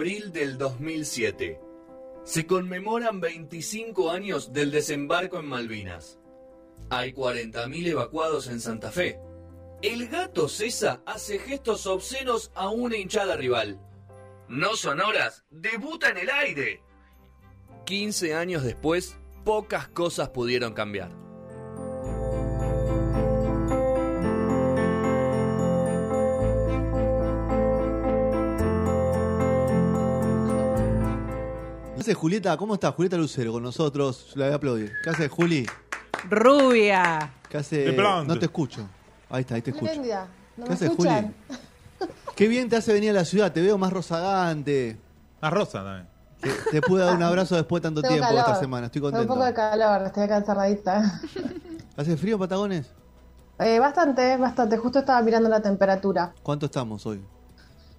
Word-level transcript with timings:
abril 0.00 0.32
del 0.32 0.56
2007. 0.56 1.60
Se 2.24 2.46
conmemoran 2.46 3.20
25 3.20 4.10
años 4.10 4.50
del 4.50 4.70
desembarco 4.70 5.38
en 5.38 5.44
Malvinas. 5.44 6.18
Hay 6.88 7.12
40.000 7.12 7.88
evacuados 7.88 8.46
en 8.46 8.60
Santa 8.60 8.90
Fe. 8.90 9.20
El 9.82 10.08
gato 10.08 10.48
César 10.48 11.02
hace 11.04 11.38
gestos 11.38 11.86
obscenos 11.86 12.50
a 12.54 12.70
una 12.70 12.96
hinchada 12.96 13.36
rival. 13.36 13.78
No 14.48 14.74
sonoras, 14.74 15.44
debuta 15.50 16.08
en 16.08 16.16
el 16.16 16.30
aire. 16.30 16.82
15 17.84 18.32
años 18.34 18.62
después, 18.62 19.18
pocas 19.44 19.86
cosas 19.88 20.30
pudieron 20.30 20.72
cambiar. 20.72 21.19
¿Qué 32.00 32.04
hace 32.04 32.14
Julieta? 32.14 32.56
¿Cómo 32.56 32.72
está 32.72 32.92
Julieta 32.92 33.18
Lucero 33.18 33.52
con 33.52 33.62
nosotros? 33.62 34.28
Yo 34.28 34.40
la 34.40 34.46
voy 34.46 34.52
a 34.54 34.56
aplaudir. 34.56 34.92
¿Qué 35.04 35.10
hace 35.10 35.28
Juli? 35.28 35.66
Rubia. 36.30 37.30
¿Qué 37.46 37.58
hace? 37.58 37.92
No 37.92 38.38
te 38.38 38.46
escucho. 38.46 38.88
Ahí 39.28 39.42
está, 39.42 39.56
ahí 39.56 39.60
te 39.60 39.70
escucho. 39.70 39.96
¿No 39.96 40.64
¿Qué 40.64 40.68
me 40.70 40.74
hace 40.74 40.86
escuchan? 40.86 41.34
Juli? 41.46 42.10
Qué 42.36 42.48
bien 42.48 42.70
te 42.70 42.76
hace 42.76 42.94
venir 42.94 43.10
a 43.10 43.12
la 43.12 43.26
ciudad. 43.26 43.52
Te 43.52 43.60
veo 43.60 43.76
más 43.76 43.92
rozagante. 43.92 44.98
Ah, 45.42 45.50
Rosa 45.50 45.84
también. 45.84 46.08
Te, 46.40 46.70
te 46.70 46.80
pude 46.80 47.04
dar 47.04 47.14
un 47.14 47.22
abrazo 47.22 47.54
después 47.56 47.82
de 47.82 47.88
tanto 47.88 48.00
Tengo 48.00 48.14
tiempo 48.14 48.28
calor. 48.28 48.44
esta 48.46 48.60
semana. 48.60 48.86
Estoy 48.86 49.02
Tengo 49.02 49.08
un 49.08 49.12
contento. 49.12 49.34
poco 49.34 49.44
de 49.44 49.52
calor, 49.52 50.06
estoy 50.06 50.22
acá 50.22 50.36
encerradita. 50.38 51.20
¿Hace 51.98 52.16
frío, 52.16 52.38
Patagones? 52.38 52.90
Eh, 53.58 53.78
bastante, 53.78 54.38
bastante. 54.38 54.78
Justo 54.78 55.00
estaba 55.00 55.20
mirando 55.20 55.50
la 55.50 55.60
temperatura. 55.60 56.32
¿Cuánto 56.42 56.64
estamos 56.64 57.04
hoy? 57.04 57.22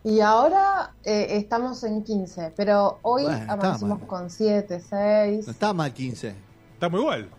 Y 0.03 0.19
ahora 0.21 0.70
eh, 1.03 1.37
estamos 1.37 1.83
en 1.83 2.03
15, 2.03 2.53
pero 2.55 2.99
hoy 3.01 3.23
Bueno, 3.23 3.37
está 3.39 3.53
amanecimos 3.53 3.99
mal. 3.99 4.07
con 4.07 4.29
7, 4.29 4.79
6. 4.89 5.45
No 5.47 5.51
está 5.51 5.73
mal 5.73 5.93
15. 5.93 6.33
Estamos 6.73 6.99
igual. 6.99 7.29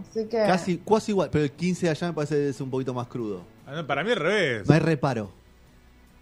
Así 0.00 0.24
que. 0.26 0.38
Casi, 0.38 0.78
casi 0.78 1.12
igual. 1.12 1.28
Pero 1.30 1.44
el 1.44 1.52
15 1.52 1.86
de 1.86 1.90
allá 1.90 2.06
me 2.08 2.12
parece 2.14 2.34
que 2.36 2.48
es 2.48 2.60
un 2.60 2.70
poquito 2.70 2.94
más 2.94 3.06
crudo. 3.06 3.42
Ah, 3.66 3.72
no, 3.74 3.86
Para 3.86 4.02
mí 4.02 4.10
al 4.10 4.16
revés. 4.16 4.68
No 4.68 4.74
hay 4.74 4.80
reparo. 4.80 5.30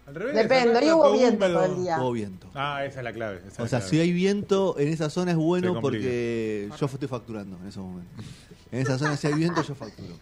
Al 0.09 0.15
revés. 0.15 0.35
Depende, 0.35 0.79
hoy 0.79 0.91
hubo 0.91 1.11
viento 1.11 1.45
húmedo. 1.45 1.59
todo 1.61 1.75
el 1.75 1.83
día. 1.83 1.99
Hubo 2.01 2.11
viento. 2.11 2.47
Ah, 2.55 2.83
esa 2.85 2.99
es 2.99 3.03
la 3.03 3.13
clave. 3.13 3.37
O 3.37 3.45
la 3.45 3.51
sea, 3.51 3.65
clave. 3.79 3.89
si 3.89 3.99
hay 3.99 4.11
viento 4.11 4.75
en 4.79 4.87
esa 4.87 5.09
zona 5.09 5.31
es 5.31 5.37
bueno 5.37 5.79
porque 5.79 6.69
yo 6.79 6.85
estoy 6.87 7.07
facturando 7.07 7.57
en 7.61 7.67
esos 7.67 7.83
momentos. 7.83 8.25
En 8.71 8.81
esa 8.81 8.97
zona 8.99 9.17
si 9.17 9.27
hay 9.27 9.33
viento 9.33 9.61
yo 9.63 9.73
facturo. 9.75 10.13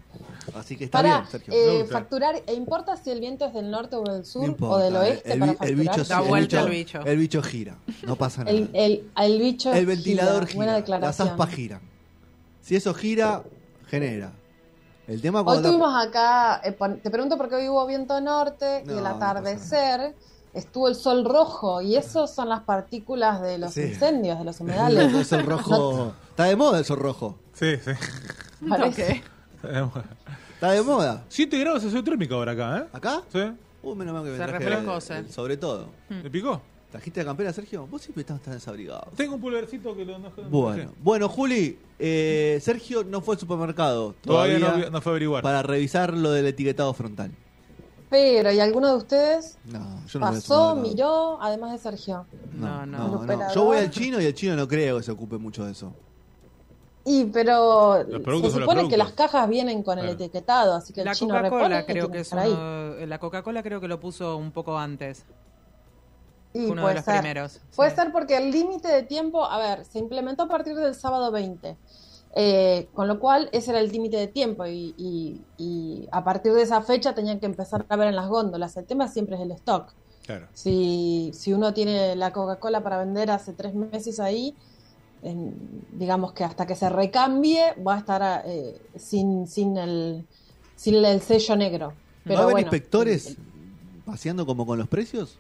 Así 0.56 0.76
que 0.78 0.86
está 0.86 1.00
Para 1.00 1.18
bien, 1.20 1.32
Sergio. 1.32 1.54
eh, 1.54 1.86
facturar, 1.92 2.36
¿e 2.48 2.54
importa 2.54 2.96
si 2.96 3.10
el 3.12 3.20
viento 3.20 3.46
es 3.46 3.54
del 3.54 3.70
norte 3.70 3.98
o 3.98 4.04
del 4.04 4.24
sur 4.26 4.44
No 4.44 4.48
importa, 4.48 4.76
o 4.76 4.80
del 4.80 4.96
oeste 4.96 5.34
el, 5.34 5.40
para 5.40 5.52
bi- 5.52 5.58
el 5.60 5.76
facturar? 5.78 5.96
bicho, 5.98 6.04
Da 6.14 6.22
el 6.22 6.28
vuelta 6.30 6.62
el 6.62 6.70
bicho. 6.70 7.02
el 7.06 7.18
bicho 7.18 7.42
gira, 7.44 7.78
no 8.06 8.16
pasa 8.16 8.44
nada. 8.46 8.56
el, 8.56 8.70
el, 8.74 9.04
el 9.18 9.42
bicho. 9.42 9.74
El 9.74 9.86
ventilador 9.86 10.48
gira. 10.48 10.64
gira, 10.64 10.82
Buena 10.86 11.00
las 11.06 11.20
aspas 11.20 11.50
giran. 11.54 11.82
Si 12.62 12.76
eso 12.78 12.94
gira, 12.94 13.44
genera. 13.88 14.32
El 15.08 15.22
tema 15.22 15.42
Hoy 15.42 15.62
tuvimos 15.62 15.94
acá, 15.96 16.62
eh, 16.66 16.78
te 17.02 17.10
pregunto 17.10 17.38
porque 17.38 17.56
hoy 17.56 17.70
hubo 17.70 17.86
viento 17.86 18.20
norte 18.20 18.84
No, 18.86 18.94
y 18.94 18.98
el 18.98 19.04
no 19.04 19.10
atardecer 19.12 20.16
estuvo 20.54 20.88
el 20.90 20.96
sol 20.96 21.24
rojo 21.24 21.82
y 21.82 21.96
eso 21.96 22.28
son 22.28 22.50
las 22.50 22.62
partículas 22.64 23.42
de 23.42 23.58
los 23.58 23.74
Sí. 23.74 23.84
incendios, 23.84 24.38
de 24.40 24.44
los 24.46 24.58
el 24.60 24.66
humedales. 24.66 25.28
sol 25.28 25.44
rojo. 25.46 26.14
Está 26.30 26.44
de 26.46 26.56
moda 26.58 26.80
el 26.80 26.86
sol 26.86 27.00
rojo. 27.00 27.38
Sí, 27.54 27.78
sí. 27.78 27.92
Parece. 28.70 29.24
Está 30.54 30.72
de 30.72 30.82
moda. 30.82 31.24
7 31.30 31.58
grados 31.60 31.84
es 31.84 31.94
térmico 32.04 32.36
ahora 32.36 32.52
acá, 32.52 32.78
¿eh? 32.80 32.88
¿Acá? 32.92 33.22
¿Sí? 33.32 33.40
Uh, 33.84 33.96
menos 33.96 34.14
mal 34.14 34.24
que 34.24 34.32
me 34.32 34.38
Se 34.38 34.44
traje 34.44 34.64
el- 34.66 35.02
sí. 35.02 35.14
el 35.14 35.32
sobre 35.32 35.56
todo. 35.58 35.88
¿Le 36.10 36.30
picó? 36.30 36.62
¿Trajiste 36.92 37.20
la 37.20 37.26
campera, 37.26 37.52
Sergio? 37.52 37.86
Vos 37.88 38.02
siempre 38.02 38.22
estás 38.22 38.42
tan 38.42 38.54
desabrigado. 38.54 39.08
Tengo 39.16 39.36
un 39.36 39.42
pulvercito 39.42 39.96
que 39.96 40.06
lo 40.06 40.18
no, 40.20 40.32
Bueno, 40.50 40.92
bueno, 41.04 41.28
Juli, 41.28 41.78
eh, 42.00 42.60
Sergio 42.62 43.04
no 43.04 43.20
fue 43.20 43.36
al 43.36 43.40
supermercado 43.40 44.16
Todavía, 44.22 44.60
todavía, 44.60 44.86
no, 44.86 44.92
no 44.92 45.02
fue 45.02 45.12
a 45.12 45.14
averiguar. 45.14 45.44
para 45.44 45.62
revisar 45.64 46.14
lo 46.14 46.32
del 46.32 46.48
etiquetado 46.48 46.94
frontal. 46.94 47.32
Pero, 48.10 48.54
¿y 48.54 48.60
alguno 48.62 48.88
de 48.92 48.96
ustedes 48.96 49.58
No, 49.66 50.02
yo 50.08 50.20
no 50.20 50.28
voy 50.28 50.36
al 50.36 50.42
pasó, 50.42 50.76
miró, 50.78 51.42
además 51.42 51.74
de 51.74 51.78
Sergio? 51.78 52.26
No, 52.54 52.86
No, 52.86 53.26
no. 53.26 53.54
Yo 53.54 53.66
voy 53.66 53.78
al 53.80 53.92
chino 53.92 54.22
y 54.22 54.26
el 54.26 54.34
chino 54.34 54.56
no 54.56 54.66
creo 54.66 54.98
que 54.98 55.04
se 55.04 55.12
ocupe 55.12 55.38
mucho 55.38 55.66
de 55.66 55.74
eso. 55.74 55.94
Y, 57.04 57.26
pero 57.26 58.04
Los 58.04 58.08
se 58.12 58.20
productos 58.20 58.52
son 58.52 58.62
los 58.62 58.70
supone 58.70 58.90
que 58.90 58.98
las 58.98 59.12
cajas 59.12 59.48
vienen 59.50 59.84
con 59.84 60.00
el 60.00 60.10
etiquetado, 60.10 60.74
así 60.76 60.94
que 60.94 61.02
el 61.02 61.06
La 61.06 61.16
chino 61.16 61.36
Coca-Cola 61.36 61.86
creo 61.86 62.10
que 62.12 62.20
es 62.20 62.32
uno, 62.32 63.06
la 63.06 63.20
Coca-Cola 63.20 63.64
creo 63.64 63.80
que 63.82 63.88
lo 63.88 64.00
puso 64.00 64.38
un 64.38 64.52
poco 64.52 64.78
antes. 64.78 65.26
Fue 66.64 66.72
uno 66.72 66.76
de 66.76 66.82
puede 66.84 66.96
los 66.96 67.06
ser. 67.06 67.14
primeros. 67.20 67.60
Puede 67.76 67.90
sí. 67.92 67.96
ser 67.96 68.12
porque 68.12 68.38
el 68.38 68.52
límite 68.52 68.88
de 68.88 69.04
tiempo, 69.04 69.46
a 69.46 69.58
ver, 69.58 69.86
se 69.86 70.00
implementó 70.00 70.44
a 70.44 70.48
partir 70.48 70.76
del 70.76 70.96
sábado 70.96 71.32
20. 71.32 71.76
eh, 72.40 72.88
con 72.94 73.08
lo 73.08 73.20
cual 73.20 73.50
ese 73.52 73.72
era 73.72 73.80
el 73.80 73.90
límite 73.92 74.18
de 74.18 74.28
tiempo 74.28 74.66
y, 74.68 74.94
y- 74.98 75.42
y 75.58 76.08
a 76.12 76.24
partir 76.24 76.54
de 76.54 76.62
esa 76.62 76.82
fecha 76.84 77.16
tenían 77.16 77.40
que 77.40 77.48
empezar 77.48 77.86
a 77.90 77.96
ver 77.96 78.10
en 78.10 78.16
las 78.16 78.28
góndolas. 78.28 78.78
El 78.78 78.86
tema 78.86 79.08
siempre 79.08 79.38
es 79.38 79.42
el 79.42 79.52
stock. 79.54 79.92
Claro. 80.26 80.46
Si, 80.54 81.32
si 81.34 81.54
uno 81.54 81.74
tiene 81.74 82.16
la 82.16 82.32
Coca-Cola 82.34 82.84
para 82.84 83.00
vender 83.00 83.32
hace 83.32 83.54
tres 83.54 83.74
meses 83.74 84.20
ahí, 84.20 84.54
en- 85.24 85.84
digamos 85.94 86.34
que 86.34 86.44
hasta 86.44 86.68
que 86.68 86.76
se 86.76 86.90
recambie 86.90 87.74
va 87.82 87.96
a 87.96 87.98
estar 88.00 88.44
eh, 88.46 88.80
sin, 88.98 89.48
sin, 89.48 89.76
el, 89.78 90.28
sin 90.76 90.94
el 91.04 91.22
sello 91.22 91.56
negro. 91.56 91.94
Pero 92.24 92.36
¿Va 92.36 92.40
a 92.42 92.44
haber 92.44 92.54
bueno, 92.54 92.68
inspectores 92.68 93.36
paseando 94.06 94.46
como 94.46 94.66
con 94.66 94.78
los 94.78 94.88
precios? 94.88 95.40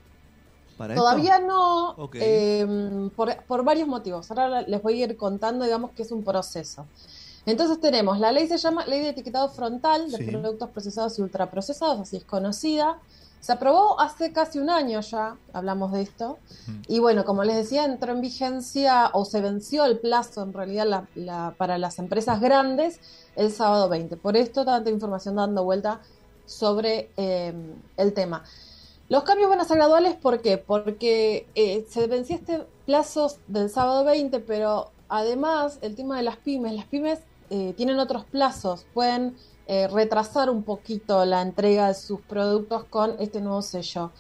¿Para 0.77 0.93
esto? 0.93 1.03
Todavía 1.03 1.39
no, 1.39 1.95
eh, 2.25 3.09
por, 3.15 3.35
por 3.45 3.63
varios 3.63 3.88
motivos. 3.88 4.29
Ahora 4.31 4.61
les 4.61 4.81
voy 4.81 5.01
a 5.01 5.05
ir 5.05 5.17
contando, 5.17 5.65
digamos 5.65 5.91
que 5.91 6.03
es 6.03 6.11
un 6.11 6.23
proceso. 6.23 6.85
Entonces 7.45 7.79
tenemos, 7.79 8.19
la 8.19 8.31
ley 8.31 8.47
se 8.47 8.57
llama 8.57 8.85
Ley 8.85 8.99
de 9.01 9.09
Etiquetado 9.09 9.49
Frontal 9.49 10.11
de 10.11 10.17
Sí. 10.17 10.23
Productos 10.25 10.69
Procesados 10.69 11.17
y 11.17 11.21
Ultraprocesados, 11.21 12.01
así 12.01 12.17
es 12.17 12.25
conocida. 12.25 12.99
Se 13.39 13.53
aprobó 13.53 13.99
hace 14.01 14.33
casi 14.33 14.59
un 14.59 14.69
año 14.69 14.99
ya, 14.99 15.37
hablamos 15.53 15.93
de 15.93 16.01
esto. 16.01 16.37
Y 16.87 16.99
bueno, 16.99 17.23
como 17.23 17.43
les 17.45 17.55
decía, 17.55 17.85
entró 17.85 18.11
en 18.11 18.19
vigencia 18.19 19.09
o 19.13 19.23
se 19.25 19.39
venció 19.41 19.85
el 19.85 19.99
plazo 19.99 20.41
en 20.43 20.51
realidad 20.53 20.85
la- 20.87 21.07
la- 21.16 21.53
para 21.57 21.77
las 21.77 21.99
empresas 21.99 22.41
grandes 22.41 22.99
el 23.37 23.51
sábado 23.53 23.87
20. 23.87 24.17
Por 24.17 24.35
esto 24.35 24.66
tanta 24.66 24.89
información 24.89 25.35
dando 25.35 25.63
vuelta 25.63 26.01
sobre 26.45 27.11
eh, 27.16 27.53
el 27.95 28.13
tema. 28.13 28.43
Los 29.09 29.23
cambios 29.23 29.50
van 29.50 29.62
a 29.62 29.63
ser 29.63 29.78
graduales, 29.78 30.16
¿por 30.16 30.41
qué? 30.41 30.57
Porque 30.57 31.47
eh, 31.56 31.85
se 31.90 32.07
venció 32.07 32.35
este 32.35 32.66
plazo 32.85 33.31
del 33.47 33.69
sábado 33.69 34.03
20, 34.03 34.41
pero 34.41 34.91
además 35.07 35.79
el 35.81 35.95
tema 35.95 36.18
de 36.18 36.23
las 36.23 36.35
pymes, 36.35 36.73
las 36.73 36.88
pymes 36.88 37.19
eh, 37.50 37.73
tienen 37.78 38.00
otros 38.00 38.25
plazos, 38.25 38.85
pueden 38.94 39.38
eh, 39.67 39.88
retrasar 39.88 40.50
un 40.50 40.63
poquito 40.63 41.23
la 41.23 41.41
entrega 41.41 41.88
de 41.88 41.94
sus 41.94 42.19
productos 42.19 42.84
con 42.84 43.16
este 43.19 43.40
nuevo 43.40 43.62
sello. 43.62 44.12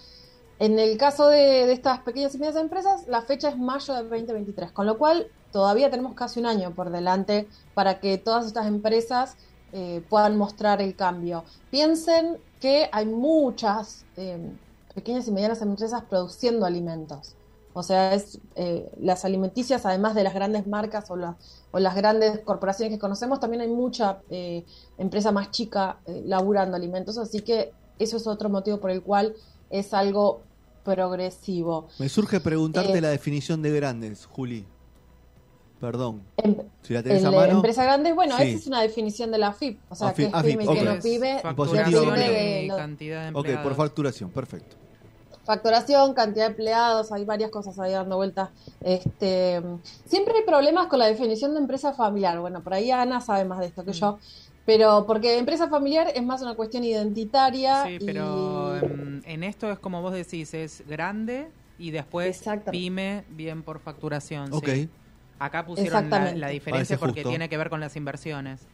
En 0.57 0.79
el 0.79 0.97
caso 0.97 1.27
de, 1.27 1.65
de 1.65 1.73
estas 1.73 1.99
pequeñas 1.99 2.33
y 2.35 2.37
medianas 2.37 2.61
empresas, 2.61 3.07
la 3.09 3.21
fecha 3.21 3.49
es 3.49 3.57
mayo 3.57 3.93
de 3.93 4.03
2023, 4.03 4.71
con 4.71 4.85
lo 4.85 4.97
cual 4.97 5.27
todavía 5.51 5.91
tenemos 5.91 6.13
casi 6.13 6.39
un 6.39 6.45
año 6.45 6.73
por 6.73 6.91
delante 6.91 7.49
para 7.73 7.99
que 7.99 8.17
todas 8.17 8.47
estas 8.47 8.67
empresas 8.67 9.35
puedan 10.09 10.37
mostrar 10.37 10.81
el 10.81 10.95
cambio. 10.95 11.43
Piensen 11.69 12.39
que 12.59 12.89
hay 12.91 13.05
muchas 13.05 14.05
eh, 14.15 14.39
pequeñas 14.97 15.27
y 15.27 15.31
medianas 15.31 15.61
empresas 15.61 16.01
produciendo 16.09 16.65
alimentos. 16.65 17.35
O 17.73 17.83
sea, 17.83 18.15
es 18.15 18.39
eh, 18.55 18.89
las 18.99 19.23
alimenticias, 19.25 19.85
además 19.85 20.15
de 20.15 20.23
las 20.23 20.33
grandes 20.33 20.65
marcas 20.65 21.11
o, 21.11 21.15
la- 21.15 21.37
o 21.71 21.77
las 21.77 21.95
grandes 21.95 22.39
corporaciones 22.39 22.91
que 22.95 22.99
conocemos, 22.99 23.39
también 23.39 23.61
hay 23.61 23.67
mucha 23.67 24.17
eh, 24.31 24.65
empresa 24.97 25.31
más 25.31 25.51
chica 25.51 25.97
eh, 26.07 26.23
laburando 26.25 26.75
alimentos. 26.75 27.19
Así 27.19 27.41
que 27.41 27.71
eso 27.99 28.17
es 28.17 28.25
otro 28.25 28.49
motivo 28.49 28.79
por 28.79 28.89
el 28.89 29.03
cual 29.03 29.35
es 29.69 29.93
algo 29.93 30.41
progresivo. 30.83 31.87
Me 31.99 32.09
surge 32.09 32.39
preguntarte 32.39 32.97
Eh, 32.97 33.01
la 33.01 33.09
definición 33.09 33.61
de 33.61 33.69
grandes, 33.71 34.25
Juli. 34.25 34.65
Perdón. 35.79 36.23
Em- 36.37 36.55
Si 36.81 36.95
la 36.95 37.03
tenés 37.03 37.21
el, 37.21 37.27
a 37.27 37.31
mano. 37.31 37.51
empresa 37.57 37.83
grande, 37.83 38.13
bueno, 38.13 38.35
Sí. 38.37 38.43
esa 38.45 38.57
es 38.57 38.65
una 38.65 38.81
definición 38.81 39.29
de 39.31 39.37
la 39.37 39.53
FIP. 39.53 39.79
O 39.89 39.93
sea, 39.95 40.07
AFIP, 40.07 40.25
que 40.25 40.29
es 40.29 40.33
AFIP, 40.33 40.51
pyme 40.57 40.63
y 40.63 40.67
ok. 40.67 40.73
que 40.73 40.83
no 40.83 40.99
pyme. 41.03 41.41
de 42.17 42.63
y 42.63 42.67
lo- 42.69 42.75
cantidad 42.77 43.21
de 43.25 43.29
Ok, 43.29 43.35
empleados. 43.37 43.63
por 43.63 43.75
facturación, 43.75 44.31
perfecto. 44.31 44.75
Facturación, 45.47 46.13
cantidad 46.13 46.43
de 46.47 46.51
empleados, 46.51 47.09
hay 47.13 47.23
varias 47.23 47.49
cosas 47.51 47.79
ahí 47.79 47.93
dando 47.93 48.17
vueltas. 48.17 48.49
Este, 48.81 49.61
siempre 50.05 50.33
hay 50.35 50.43
problemas 50.45 50.87
con 50.87 50.99
la 50.99 51.05
definición 51.05 51.53
de 51.53 51.61
empresa 51.61 51.93
familiar. 51.93 52.37
Bueno, 52.41 52.61
por 52.61 52.73
ahí 52.73 52.91
Ana 52.91 53.21
sabe 53.21 53.45
más 53.45 53.59
de 53.59 53.67
esto 53.67 53.81
Mm. 53.81 53.85
que 53.85 53.93
yo. 53.93 54.19
Pero 54.65 55.05
porque 55.07 55.37
empresa 55.37 55.69
familiar 55.69 56.11
es 56.13 56.21
más 56.21 56.41
una 56.41 56.53
cuestión 56.55 56.83
identitaria. 56.83 57.85
Sí, 57.85 57.97
y- 58.01 58.05
pero 58.05 58.75
em, 58.75 59.21
en 59.23 59.43
esto 59.45 59.71
es 59.71 59.79
como 59.79 60.01
vos 60.01 60.11
decís, 60.11 60.53
es 60.53 60.83
grande 60.85 61.47
y 61.79 61.91
después 61.91 62.43
pyme 62.69 63.23
bien 63.29 63.63
por 63.63 63.79
facturación. 63.79 64.47
sí. 64.47 64.53
Ok. 64.57 64.69
Acá 65.39 65.65
pusieron 65.65 66.09
la, 66.09 66.47
diferencia 66.49 66.97
porque 66.97 67.21
justo. 67.21 67.29
tiene 67.29 67.47
que 67.47 67.57
ver 67.57 67.69
con 67.69 67.79
las 67.79 67.95
inversiones. 67.95 68.67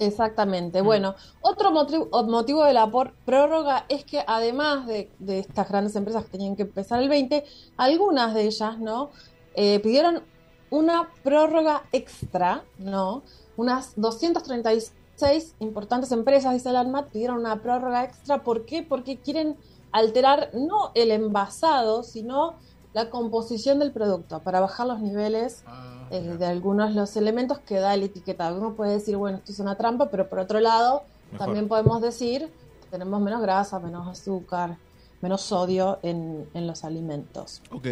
Exactamente. 0.00 0.80
Bueno, 0.80 1.14
otro 1.42 1.70
motivo, 1.72 2.08
motivo 2.24 2.64
de 2.64 2.72
la 2.72 2.90
por- 2.90 3.12
prórroga 3.26 3.84
es 3.90 4.02
que 4.04 4.24
además 4.26 4.86
de, 4.86 5.10
de 5.18 5.38
estas 5.40 5.68
grandes 5.68 5.94
empresas 5.94 6.24
que 6.24 6.30
tenían 6.30 6.56
que 6.56 6.62
empezar 6.62 7.02
el 7.02 7.10
20, 7.10 7.44
algunas 7.76 8.32
de 8.32 8.44
ellas, 8.44 8.78
¿no? 8.78 9.10
Eh, 9.54 9.78
pidieron 9.80 10.22
una 10.70 11.10
prórroga 11.22 11.82
extra, 11.92 12.64
¿no? 12.78 13.22
Unas 13.58 13.92
236 13.96 15.54
importantes 15.58 16.12
empresas, 16.12 16.54
dice 16.54 16.70
el 16.70 16.76
ANMAT, 16.76 17.10
pidieron 17.10 17.38
una 17.40 17.60
prórroga 17.60 18.02
extra. 18.04 18.42
¿Por 18.42 18.64
qué? 18.64 18.82
Porque 18.82 19.18
quieren 19.18 19.56
alterar 19.92 20.50
no 20.54 20.92
el 20.94 21.10
envasado, 21.10 22.02
sino 22.04 22.54
la 22.92 23.10
composición 23.10 23.78
del 23.78 23.92
producto 23.92 24.40
para 24.40 24.60
bajar 24.60 24.86
los 24.86 25.00
niveles 25.00 25.62
Ah, 25.66 26.08
eh, 26.10 26.20
de 26.38 26.46
algunos 26.46 26.88
de 26.90 26.96
los 26.96 27.16
elementos 27.16 27.58
que 27.60 27.76
da 27.76 27.94
el 27.94 28.02
etiquetado. 28.02 28.58
Uno 28.58 28.74
puede 28.74 28.92
decir, 28.94 29.16
bueno, 29.16 29.38
esto 29.38 29.52
es 29.52 29.60
una 29.60 29.76
trampa, 29.76 30.10
pero 30.10 30.28
por 30.28 30.40
otro 30.40 30.58
lado, 30.58 31.04
Mejor. 31.30 31.46
también 31.46 31.68
podemos 31.68 32.02
decir, 32.02 32.50
tenemos 32.90 33.20
menos 33.20 33.40
grasa, 33.42 33.78
menos 33.78 34.08
azúcar, 34.08 34.76
menos 35.20 35.42
sodio 35.42 36.00
en, 36.02 36.48
en 36.52 36.66
los 36.66 36.82
alimentos. 36.84 37.62
Ok. 37.70 37.86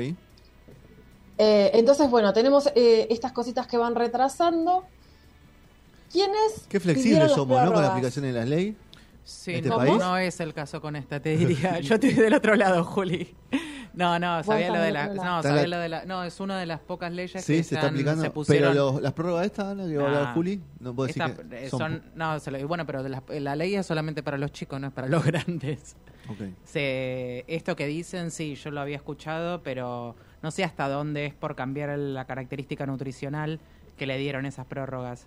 Eh, 1.40 1.70
entonces, 1.74 2.10
bueno, 2.10 2.32
tenemos 2.32 2.68
eh, 2.74 3.06
estas 3.10 3.30
cositas 3.30 3.68
que 3.68 3.76
van 3.76 3.94
retrasando. 3.94 4.84
¿Quiénes? 6.10 6.66
Qué 6.68 6.80
flexibles 6.80 7.32
somos, 7.32 7.62
¿no? 7.62 7.72
Con 7.72 7.82
la 7.82 7.90
aplicación 7.90 8.24
de 8.24 8.32
las 8.32 8.48
leyes. 8.48 8.74
Sí, 9.24 9.54
¿Este 9.54 9.68
no, 9.68 9.76
país? 9.76 9.98
no 9.98 10.16
es 10.16 10.40
el 10.40 10.54
caso 10.54 10.80
con 10.80 10.96
esta, 10.96 11.20
te 11.20 11.36
diría. 11.36 11.78
Yo 11.82 11.94
estoy 11.94 12.14
del 12.14 12.34
otro 12.34 12.56
lado, 12.56 12.82
Juli. 12.82 13.36
No, 13.98 14.16
no, 14.20 14.44
sabía 14.44 14.68
lo 14.72 14.78
de 14.80 14.92
la, 14.92 15.08
no, 15.08 15.42
sabía 15.42 15.62
la- 15.66 15.76
lo 15.76 15.78
de 15.82 15.88
la, 15.88 16.04
no, 16.04 16.22
es 16.22 16.38
una 16.38 16.56
de 16.58 16.66
las 16.66 16.78
pocas 16.78 17.12
leyes 17.12 17.44
Sí, 17.44 17.54
que 17.56 17.62
se 17.64 17.74
está 17.74 17.76
están- 17.80 17.90
aplicando. 17.94 18.22
se 18.22 18.30
pusieron. 18.30 18.72
Pero 18.72 18.92
los- 18.92 19.02
las 19.02 19.12
prórrogas 19.12 19.46
estas, 19.46 19.66
Ana, 19.72 19.86
que 19.88 19.96
va 19.96 20.04
a 20.04 20.06
hablar 20.06 20.22
Nah. 20.22 20.34
Juli, 20.34 20.62
no 20.78 20.94
puedo 20.94 21.08
decir 21.08 21.20
Esta- 21.22 21.42
que 21.48 21.66
eh, 21.66 21.68
son... 21.68 21.78
son, 21.80 22.02
no, 22.14 22.38
se 22.38 22.50
lo- 22.52 22.68
bueno, 22.68 22.86
pero 22.86 23.02
de 23.02 23.08
las- 23.08 23.22
la 23.28 23.56
ley 23.56 23.74
es 23.74 23.84
solamente 23.84 24.22
para 24.22 24.38
los 24.38 24.52
chicos, 24.52 24.80
no 24.80 24.86
es 24.86 24.92
para 24.92 25.08
los 25.08 25.22
grandes. 25.26 25.96
Ok. 26.30 26.48
Se, 26.64 27.44
esto 27.48 27.74
que 27.74 27.86
dicen, 27.86 28.30
sí, 28.30 28.54
yo 28.54 28.70
lo 28.70 28.80
había 28.80 28.96
escuchado, 28.96 29.62
pero 29.64 30.14
no 30.42 30.50
sé 30.52 30.62
hasta 30.62 30.88
dónde 30.88 31.26
es 31.26 31.34
por 31.34 31.56
cambiar 31.56 31.90
el- 31.90 32.14
la 32.14 32.24
característica 32.24 32.86
nutricional 32.86 33.58
que 33.96 34.06
le 34.06 34.16
dieron 34.16 34.46
esas 34.46 34.64
prórrogas. 34.66 35.26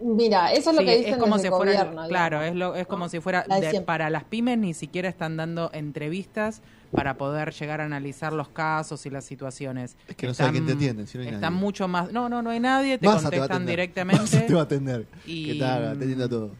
Mira, 0.00 0.52
eso 0.52 0.70
es 0.70 0.76
lo 0.76 0.82
Sí, 0.82 0.86
que 0.88 0.96
dicen 0.98 1.12
es 1.14 1.18
como 1.18 1.36
desde 1.36 1.48
si 1.48 1.54
fuera, 1.54 1.72
gobierno. 1.84 2.08
claro, 2.08 2.38
digamos. 2.40 2.52
es 2.54 2.58
lo, 2.58 2.74
es 2.74 2.86
como 2.88 3.04
¿no? 3.04 3.08
si 3.08 3.20
fuera 3.20 3.44
La 3.46 3.60
de 3.60 3.80
para 3.82 4.10
las 4.10 4.24
pymes 4.24 4.58
ni 4.58 4.74
siquiera 4.74 5.08
están 5.08 5.36
dando 5.36 5.70
entrevistas 5.72 6.60
para 6.90 7.16
poder 7.16 7.52
llegar 7.52 7.80
a 7.80 7.84
analizar 7.84 8.32
los 8.32 8.48
casos 8.48 9.06
y 9.06 9.10
las 9.10 9.24
situaciones. 9.24 9.96
Es 10.08 10.16
que 10.16 10.26
no 10.26 10.34
sabe 10.34 10.52
quién 10.52 10.66
te 10.66 10.72
atiende, 10.72 11.06
si 11.06 11.18
no 11.18 11.22
hay 11.22 11.28
están 11.28 11.52
nadie. 11.52 11.64
mucho 11.64 11.88
más, 11.88 12.12
no, 12.12 12.28
no, 12.28 12.42
no 12.42 12.50
hay 12.50 12.60
nadie, 12.60 12.98
te 12.98 13.06
Massa 13.06 13.22
contestan 13.30 13.64
directamente. 13.66 14.22
Massa 14.22 14.46
te 14.46 14.54
va 14.54 14.60
a 14.60 14.64
atender. 14.64 15.06
Y- 15.24 15.46
Que 15.46 15.54
tal, 15.60 15.88
atendiendo 15.88 16.24
a 16.24 16.28
todo. 16.28 16.50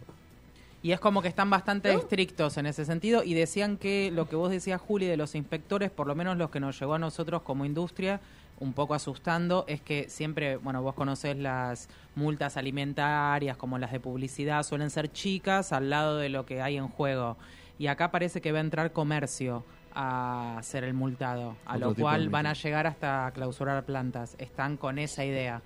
Y 0.82 0.92
es 0.92 1.00
como 1.00 1.20
que 1.20 1.28
están 1.28 1.50
bastante 1.50 1.92
estrictos 1.92 2.56
en 2.56 2.64
ese 2.64 2.86
sentido 2.86 3.22
y 3.22 3.34
decían 3.34 3.76
que 3.76 4.10
lo 4.10 4.28
que 4.28 4.36
vos 4.36 4.50
decías, 4.50 4.80
Juli, 4.80 5.04
de 5.04 5.18
los 5.18 5.34
inspectores, 5.34 5.90
por 5.90 6.06
lo 6.06 6.14
menos 6.14 6.38
los 6.38 6.48
que 6.50 6.58
nos 6.58 6.78
llegó 6.80 6.94
a 6.94 6.98
nosotros 6.98 7.42
como 7.42 7.66
industria, 7.66 8.20
un 8.60 8.72
poco 8.72 8.94
asustando, 8.94 9.64
es 9.68 9.82
que 9.82 10.06
siempre, 10.08 10.56
bueno, 10.56 10.80
vos 10.82 10.94
conocés 10.94 11.36
las 11.36 11.88
multas 12.14 12.56
alimentarias 12.56 13.56
como 13.58 13.76
las 13.78 13.92
de 13.92 14.00
publicidad, 14.00 14.62
suelen 14.62 14.88
ser 14.90 15.12
chicas 15.12 15.72
al 15.72 15.90
lado 15.90 16.16
de 16.16 16.28
lo 16.30 16.46
que 16.46 16.62
hay 16.62 16.76
en 16.78 16.88
juego. 16.88 17.36
Y 17.78 17.88
acá 17.88 18.10
parece 18.10 18.40
que 18.40 18.52
va 18.52 18.58
a 18.58 18.62
entrar 18.62 18.92
comercio 18.92 19.64
a 19.94 20.58
ser 20.62 20.84
el 20.84 20.94
multado, 20.94 21.56
a 21.66 21.76
Otro 21.76 21.88
lo 21.90 21.94
cual 21.96 22.28
van 22.28 22.46
a 22.46 22.52
llegar 22.54 22.86
hasta 22.86 23.30
clausurar 23.34 23.84
plantas. 23.84 24.34
Están 24.38 24.76
con 24.76 24.98
esa 24.98 25.24
idea. 25.24 25.62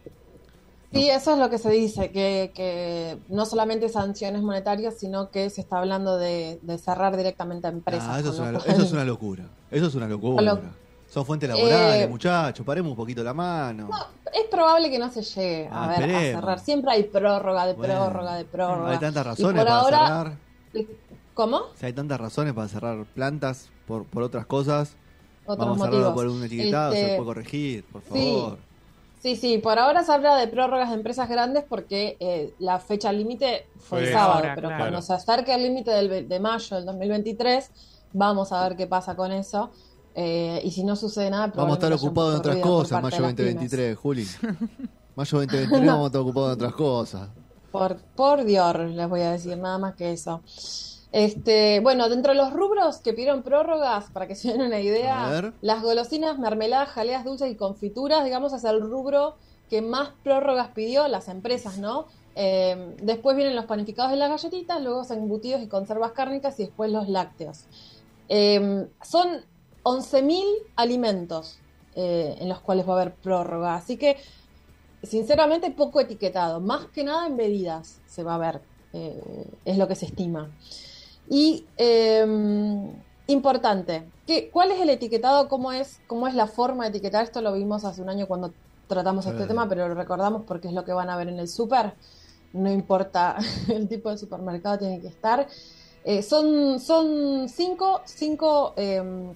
Sí, 0.93 1.09
eso 1.11 1.33
es 1.33 1.39
lo 1.39 1.51
que 1.51 1.59
se 1.59 1.71
dice, 1.71 2.13
que, 2.13 2.53
que 2.55 3.19
no 3.29 3.47
solamente 3.47 3.89
sanciones 3.89 4.43
monetarias, 4.43 4.95
sino 4.97 5.31
que 5.31 5.51
se 5.51 5.61
está 5.61 5.79
hablando 5.79 6.19
de, 6.19 6.61
de 6.63 6.79
cerrar 6.79 7.17
directamente 7.17 7.67
a 7.67 7.71
empresas. 7.71 8.09
Ah, 8.09 8.21
eso, 8.21 8.31
es 8.33 8.39
una, 8.39 8.53
lo 8.53 8.59
eso 8.65 8.83
es 8.83 8.93
una 8.93 9.05
locura. 9.05 9.45
Eso 9.73 9.87
es 9.87 9.95
una 9.97 10.07
locura. 10.07 10.41
Lo- 10.43 10.61
Son 11.09 11.27
fuentes 11.27 11.49
laborales, 11.49 12.05
Eh, 12.05 12.09
muchachos. 12.09 12.65
Paremos 12.65 12.91
un 12.93 12.97
poquito 12.97 13.25
la 13.25 13.35
mano. 13.35 13.89
No, 13.89 13.97
es 14.33 14.45
probable 14.49 14.89
que 14.89 15.01
no 15.01 15.11
se 15.11 15.23
llegue 15.23 15.69
a, 15.69 15.85
Ah, 15.85 15.89
ver, 15.99 16.15
a 16.15 16.21
cerrar. 16.21 16.61
Siempre 16.61 16.93
hay 16.93 17.03
prórroga 17.05 17.67
de 17.67 17.73
Bueno, 17.75 17.95
prórroga 17.95 18.37
de 18.37 18.45
prórroga. 18.45 18.91
Hay 18.93 18.99
tantas 18.99 19.27
razones 19.27 19.63
por 19.63 19.67
para 19.67 19.81
ahora- 19.81 20.07
cerrar. 20.07 20.33
¿Cómo? 21.35 21.63
Si 21.75 21.87
hay 21.87 21.93
tantas 21.93 22.21
razones 22.21 22.53
para 22.55 22.69
cerrar 22.69 23.05
plantas 23.07 23.69
por, 23.87 24.05
por 24.05 24.23
otras 24.23 24.47
cosas, 24.47 24.97
Otros 25.47 25.67
vamos 25.69 25.83
a 25.83 25.85
cerrarlo 25.87 26.15
por 26.15 26.27
un 26.27 26.45
etiquetado, 26.45 26.93
se 26.93 27.01
Este, 27.01 27.17
puede 27.17 27.27
corregir, 27.27 27.85
por 27.85 28.03
favor. 28.03 28.59
Sí, 29.21 29.37
sí, 29.37 29.57
por 29.57 29.79
ahora 29.79 30.05
se 30.05 30.13
habla 30.13 30.37
de 30.37 30.49
prórrogas 30.49 30.91
de 30.91 30.97
empresas 30.97 31.29
grandes 31.31 31.65
porque 31.67 32.19
eh, 32.21 32.53
la 32.59 32.79
fecha 32.79 33.11
límite 33.11 33.67
fue 33.79 34.01
el 34.01 34.13
sábado, 34.13 34.35
ahora, 34.35 34.55
pero 34.55 34.69
claro. 34.69 34.83
cuando 34.83 35.01
se 35.01 35.15
acerque 35.15 35.55
el 35.55 35.63
límite 35.63 35.91
de 35.91 36.41
mayo 36.41 36.77
del 36.77 36.85
2023, 36.85 37.71
vamos 38.13 38.53
a 38.53 38.69
ver 38.69 38.77
qué 38.77 38.87
pasa 38.87 39.17
con 39.17 39.33
eso. 39.33 39.71
Eh, 40.15 40.61
y 40.63 40.71
si 40.71 40.85
no 40.85 40.95
sucede 40.95 41.31
nada, 41.31 41.49
Vamos 41.57 41.73
a 41.73 41.75
estar 41.75 41.93
ocupados 41.93 42.35
en 42.35 42.39
otras 42.39 42.57
cosas, 42.59 43.03
mayo 43.03 43.17
de 43.17 43.23
las 43.23 43.35
pymes. 43.35 43.55
2023, 43.55 43.99
Juli. 43.99 44.27
Mayo 45.17 45.39
2023 45.39 45.87
vamos 45.87 46.05
a 46.05 46.07
estar 46.07 46.21
ocupados 46.21 46.49
en 46.51 46.55
otras 46.55 46.73
cosas. 46.75 47.29
Por, 47.71 47.97
por 48.17 48.45
Dios, 48.45 48.77
les 48.79 49.09
voy 49.09 49.21
a 49.23 49.33
decir 49.33 49.57
nada 49.57 49.79
más 49.79 49.95
que 49.95 50.13
eso. 50.13 50.43
Este, 51.15 51.79
bueno, 51.79 52.09
dentro 52.09 52.33
de 52.33 52.39
los 52.39 52.53
rubros 52.53 52.99
que 52.99 53.13
pidieron 53.13 53.45
prórrogas, 53.45 54.11
para 54.11 54.27
que 54.27 54.35
se 54.35 54.49
den 54.51 54.63
una 54.63 54.81
idea, 54.81 55.53
las 55.61 55.81
golosinas, 55.81 56.41
mermeladas, 56.41 56.89
jaleas 56.89 57.25
dulces 57.25 57.53
y 57.53 57.55
confituras, 57.55 58.25
digamos, 58.25 58.53
es 58.53 58.65
el 58.65 58.81
rubro 58.81 59.37
que 59.71 59.81
más 59.81 60.11
prórrogas 60.25 60.71
pidió 60.75 61.07
las 61.07 61.29
empresas, 61.29 61.79
¿no? 61.79 62.07
Eh, 62.35 62.97
después 63.01 63.37
vienen 63.37 63.55
los 63.55 63.67
panificados 63.67 64.11
de 64.11 64.17
las 64.17 64.29
galletitas, 64.29 64.83
luego 64.83 64.99
los 64.99 65.11
embutidos 65.13 65.63
y 65.63 65.69
conservas 65.69 66.11
cárnicas 66.11 66.59
y 66.59 66.65
después 66.65 66.91
los 66.91 67.09
lácteos. 67.09 67.67
Eh, 68.29 68.89
son 69.01 69.45
11.000 69.85 70.45
alimentos 70.75 71.61
eh, 71.95 72.35
en 72.41 72.49
los 72.49 72.59
cuales 72.59 72.89
va 72.89 72.95
a 72.95 73.03
haber 73.03 73.15
prórroga, 73.15 73.77
así 73.77 73.99
que 73.99 74.17
sinceramente 75.05 75.71
poco 75.71 76.01
etiquetado, 76.01 76.59
más 76.59 76.87
que 76.87 77.05
nada 77.05 77.29
en 77.29 77.37
bebidas 77.37 78.01
se 78.05 78.25
va 78.25 78.35
a 78.35 78.39
ver, 78.39 78.63
eh, 78.93 79.47
es 79.65 79.79
lo 79.79 79.87
que 79.87 79.95
se 79.95 80.07
estima. 80.07 80.51
Y 81.29 81.67
eh, 81.79 82.27
importante, 83.27 84.05
¿qué, 84.27 84.51
¿cuál 84.51 84.71
es 84.73 84.81
el 84.81 84.91
etiquetado? 84.91 85.49
¿Cómo 85.49 85.73
es, 85.73 86.01
¿Cómo 86.07 86.29
es 86.29 86.35
la 86.35 86.47
forma 86.47 86.85
de 86.85 86.91
etiquetar? 86.91 87.25
Esto 87.25 87.41
lo 87.41 87.53
vimos 87.53 87.85
hace 87.85 88.03
un 88.03 88.11
año 88.11 88.27
cuando 88.27 88.53
tratamos 88.89 89.25
este 89.27 89.45
Eh. 89.45 89.47
tema, 89.47 89.69
pero 89.69 89.89
lo 89.89 89.95
recordamos 89.95 90.43
porque 90.47 90.69
es 90.69 90.75
lo 90.75 90.85
que 90.85 90.93
van 90.93 91.09
a 91.11 91.17
ver 91.17 91.29
en 91.29 91.39
el 91.39 91.49
súper. 91.49 91.95
No 92.53 92.71
importa 92.71 93.37
el 93.69 93.89
tipo 93.89 94.11
de 94.11 94.19
supermercado, 94.19 94.79
tiene 94.79 95.01
que 95.01 95.09
estar. 95.09 95.49
Eh, 96.05 96.23
son, 96.23 96.79
son 96.81 97.49
cinco, 97.49 98.03
cinco 98.05 98.75
em, 98.77 99.33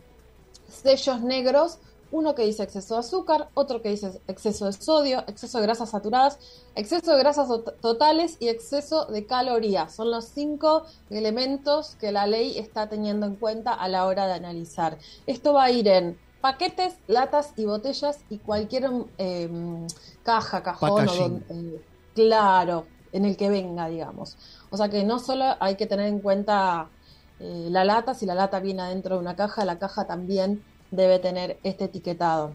sellos 0.68 1.22
negros, 1.22 1.78
uno 2.10 2.34
que 2.34 2.44
dice 2.44 2.62
exceso 2.62 2.94
de 2.94 3.00
azúcar, 3.00 3.50
otro 3.54 3.82
que 3.82 3.90
dice 3.90 4.22
exceso 4.26 4.66
de 4.66 4.72
sodio, 4.72 5.24
exceso 5.28 5.58
de 5.58 5.64
grasas 5.64 5.90
saturadas, 5.90 6.38
exceso 6.74 7.12
de 7.12 7.18
grasas 7.18 7.48
tot- 7.48 7.78
totales 7.80 8.36
y 8.40 8.48
exceso 8.48 9.06
de 9.06 9.26
calorías. 9.26 9.94
Son 9.94 10.10
los 10.10 10.26
cinco 10.32 10.84
elementos 11.10 11.96
que 11.96 12.12
la 12.12 12.26
ley 12.26 12.58
está 12.58 12.88
teniendo 12.88 13.26
en 13.26 13.36
cuenta 13.36 13.72
a 13.74 13.88
la 13.88 14.06
hora 14.06 14.26
de 14.26 14.34
analizar. 14.34 14.98
Esto 15.26 15.52
va 15.54 15.64
a 15.64 15.70
ir 15.70 15.88
en 15.88 16.20
paquetes, 16.40 17.00
latas 17.06 17.52
y 17.56 17.64
botellas 17.66 18.24
y 18.28 18.40
cualquier 18.40 18.84
em, 19.18 19.86
caja, 20.22 20.62
cajón 20.62 21.08
o 21.08 21.12
Packaging. 21.12 21.44
eh, 21.48 21.84
claro, 22.14 22.92
en 23.12 23.24
el 23.24 23.36
que 23.36 23.48
venga, 23.50 23.88
digamos. 23.88 24.38
O 24.70 24.76
sea 24.76 24.88
que 24.88 25.04
no 25.04 25.18
solo 25.18 25.44
hay 25.60 25.76
que 25.76 25.86
tener 25.86 26.06
en 26.06 26.20
cuenta 26.20 26.92
eh, 27.38 27.68
la 27.70 27.84
lata, 27.84 28.14
si 28.14 28.26
la 28.26 28.34
lata 28.34 28.60
viene 28.60 28.82
adentro 28.82 29.16
de 29.16 29.20
una 29.20 29.36
caja, 29.36 29.64
la 29.64 29.78
caja 29.78 30.06
también 30.06 30.64
debe 30.90 31.18
tener 31.18 31.58
este 31.62 31.84
etiquetado. 31.84 32.52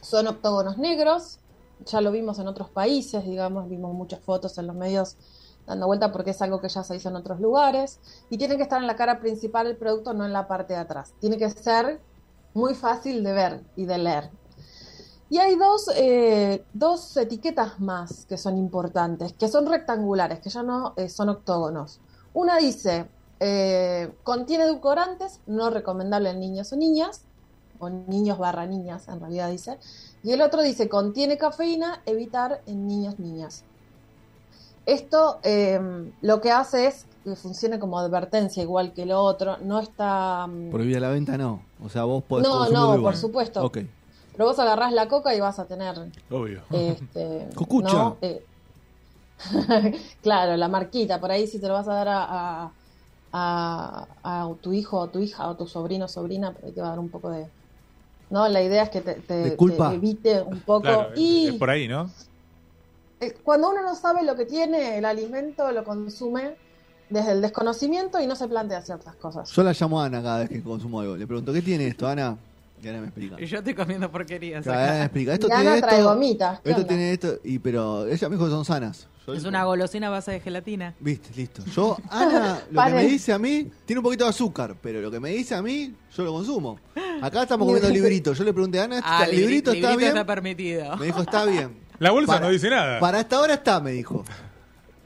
Son 0.00 0.26
octógonos 0.26 0.78
negros, 0.78 1.38
ya 1.86 2.00
lo 2.00 2.10
vimos 2.10 2.38
en 2.38 2.48
otros 2.48 2.70
países, 2.70 3.24
digamos, 3.24 3.68
vimos 3.68 3.94
muchas 3.94 4.20
fotos 4.20 4.56
en 4.58 4.66
los 4.66 4.76
medios 4.76 5.16
dando 5.66 5.86
vuelta 5.86 6.10
porque 6.10 6.30
es 6.30 6.42
algo 6.42 6.60
que 6.60 6.68
ya 6.68 6.82
se 6.82 6.96
hizo 6.96 7.08
en 7.10 7.16
otros 7.16 7.40
lugares 7.40 8.00
y 8.28 8.38
tiene 8.38 8.56
que 8.56 8.62
estar 8.62 8.80
en 8.80 8.86
la 8.86 8.96
cara 8.96 9.20
principal 9.20 9.66
del 9.66 9.76
producto, 9.76 10.14
no 10.14 10.24
en 10.24 10.32
la 10.32 10.48
parte 10.48 10.74
de 10.74 10.80
atrás. 10.80 11.12
Tiene 11.20 11.38
que 11.38 11.48
ser 11.50 12.00
muy 12.54 12.74
fácil 12.74 13.22
de 13.22 13.32
ver 13.32 13.64
y 13.76 13.84
de 13.84 13.98
leer. 13.98 14.30
Y 15.28 15.38
hay 15.38 15.54
dos, 15.54 15.88
eh, 15.94 16.64
dos 16.72 17.16
etiquetas 17.16 17.78
más 17.78 18.26
que 18.26 18.36
son 18.36 18.58
importantes, 18.58 19.32
que 19.34 19.46
son 19.46 19.66
rectangulares, 19.66 20.40
que 20.40 20.50
ya 20.50 20.64
no 20.64 20.92
eh, 20.96 21.08
son 21.08 21.28
octógonos. 21.28 22.00
Una 22.34 22.56
dice, 22.56 23.08
eh, 23.38 24.12
contiene 24.24 24.64
edulcorantes, 24.64 25.40
no 25.46 25.70
recomendable 25.70 26.30
en 26.30 26.40
niños 26.40 26.72
o 26.72 26.76
niñas, 26.76 27.26
o 27.80 27.88
niños 27.90 28.38
barra 28.38 28.66
niñas, 28.66 29.08
en 29.08 29.18
realidad 29.20 29.50
dice. 29.50 29.78
Y 30.22 30.32
el 30.32 30.42
otro 30.42 30.62
dice, 30.62 30.88
contiene 30.88 31.36
cafeína, 31.38 32.00
evitar 32.06 32.60
en 32.66 32.86
niños, 32.86 33.18
niñas. 33.18 33.64
Esto 34.86 35.38
eh, 35.42 35.80
lo 36.22 36.40
que 36.40 36.50
hace 36.50 36.86
es 36.86 37.06
que 37.24 37.36
funcione 37.36 37.78
como 37.78 37.98
advertencia, 37.98 38.62
igual 38.62 38.92
que 38.92 39.06
lo 39.06 39.20
otro. 39.20 39.56
No 39.58 39.78
está... 39.80 40.46
mm, 40.46 40.70
Prohibida 40.70 41.00
la 41.00 41.10
venta, 41.10 41.36
no. 41.36 41.62
O 41.84 41.88
sea, 41.88 42.04
vos 42.04 42.22
podés 42.24 42.46
No, 42.48 42.64
no, 42.70 42.84
igual. 42.96 43.00
por 43.02 43.16
supuesto. 43.16 43.64
Ok. 43.64 43.78
Pero 44.32 44.46
vos 44.48 44.58
agarrás 44.58 44.92
la 44.92 45.08
coca 45.08 45.34
y 45.34 45.40
vas 45.40 45.58
a 45.58 45.66
tener 45.66 45.94
Obvio. 46.30 46.62
este, 46.70 47.48
Cocucha. 47.54 47.92
¿no? 47.92 48.16
Eh, 48.22 48.42
claro, 50.22 50.56
la 50.56 50.68
marquita, 50.68 51.20
por 51.20 51.30
ahí 51.30 51.46
si 51.46 51.58
te 51.60 51.68
lo 51.68 51.74
vas 51.74 51.88
a 51.88 51.94
dar 51.94 52.08
a, 52.08 52.24
a, 52.28 52.72
a- 53.32 54.06
a 54.22 54.54
tu 54.60 54.72
hijo 54.72 54.98
o 54.98 55.08
tu 55.08 55.18
hija 55.20 55.48
o 55.48 55.56
tu 55.56 55.66
sobrino 55.66 56.06
o 56.06 56.08
sobrina, 56.08 56.54
te 56.54 56.80
va 56.80 56.88
a 56.88 56.90
dar 56.90 56.98
un 56.98 57.08
poco 57.10 57.30
de... 57.30 57.46
No, 58.30 58.48
la 58.48 58.62
idea 58.62 58.84
es 58.84 58.90
que 58.90 59.00
te, 59.00 59.14
te- 59.14 59.56
evite 59.94 60.40
un 60.42 60.60
poco... 60.60 60.82
Claro, 60.82 61.12
y 61.16 61.48
es 61.48 61.54
por 61.54 61.70
ahí, 61.70 61.88
¿no? 61.88 62.08
eh, 63.20 63.34
cuando 63.42 63.70
uno 63.70 63.82
no 63.82 63.94
sabe 63.94 64.22
lo 64.22 64.34
que 64.36 64.46
tiene, 64.46 64.98
el 64.98 65.04
alimento 65.04 65.70
lo 65.72 65.84
consume 65.84 66.56
desde 67.08 67.32
el 67.32 67.42
desconocimiento 67.42 68.20
y 68.20 68.26
no 68.26 68.36
se 68.36 68.48
plantea 68.48 68.82
ciertas 68.82 69.16
cosas. 69.16 69.50
Yo 69.52 69.62
la 69.62 69.72
llamo 69.72 70.00
a 70.00 70.06
Ana 70.06 70.22
cada 70.22 70.38
vez 70.40 70.48
que 70.48 70.62
consumo 70.62 71.00
algo. 71.00 71.16
Le 71.16 71.26
pregunto, 71.26 71.52
¿qué 71.52 71.60
tiene 71.60 71.88
esto, 71.88 72.06
Ana? 72.06 72.38
Y 72.82 72.88
Ana 72.88 73.00
me 73.00 73.06
explica. 73.08 73.36
Y 73.40 73.46
yo 73.46 73.58
estoy 73.58 73.74
comiendo 73.74 74.10
porquerías. 74.10 74.62
Claro, 74.64 74.78
Ana 74.78 74.88
me 74.88 74.94
acá. 74.96 75.04
explica. 75.04 75.32
Esto 75.34 75.46
tiene 75.48 75.80
trae 75.80 75.98
esto. 75.98 76.08
gomitas, 76.14 76.60
¿qué 76.60 76.70
Esto 76.70 76.80
onda? 76.82 76.88
tiene 76.88 77.12
esto. 77.12 77.34
Y, 77.44 77.58
pero 77.58 78.06
ella 78.06 78.28
me 78.28 78.36
dijo 78.36 78.46
que 78.46 78.50
son 78.52 78.64
sanas. 78.64 79.06
Yo 79.26 79.34
Es 79.34 79.40
digo, 79.40 79.48
una 79.50 79.64
golosina 79.64 80.06
a 80.06 80.10
base 80.10 80.30
de 80.32 80.40
gelatina. 80.40 80.94
Viste, 80.98 81.28
listo. 81.36 81.62
Yo, 81.66 81.96
Ana, 82.08 82.62
lo 82.70 82.82
que 82.84 82.90
me 82.90 83.04
dice 83.04 83.32
a 83.34 83.38
mí, 83.38 83.70
tiene 83.84 83.98
un 84.00 84.04
poquito 84.04 84.24
de 84.24 84.30
azúcar, 84.30 84.74
pero 84.80 85.00
lo 85.02 85.10
que 85.10 85.20
me 85.20 85.28
dice 85.30 85.54
a 85.54 85.62
mí, 85.62 85.94
yo 86.16 86.24
lo 86.24 86.32
consumo. 86.32 86.80
Acá 87.20 87.42
estamos 87.42 87.66
comiendo 87.66 87.90
librito. 87.92 88.32
Yo 88.32 88.44
le 88.44 88.52
pregunté 88.54 88.80
a 88.80 88.84
Ana, 88.84 89.00
Ah, 89.04 89.24
¿el 89.24 89.32
libri- 89.32 89.40
librito 89.40 89.72
está 89.72 89.94
bien? 89.96 90.08
está 90.08 90.24
permitido. 90.24 90.96
Me 90.96 91.06
dijo, 91.06 91.20
está 91.20 91.44
bien. 91.44 91.76
La 91.98 92.12
bolsa 92.12 92.32
Para- 92.32 92.46
no 92.46 92.50
dice 92.52 92.70
nada. 92.70 92.98
Para 92.98 93.20
esta 93.20 93.38
hora 93.40 93.54
está, 93.54 93.78
me 93.78 93.90
dijo. 93.92 94.24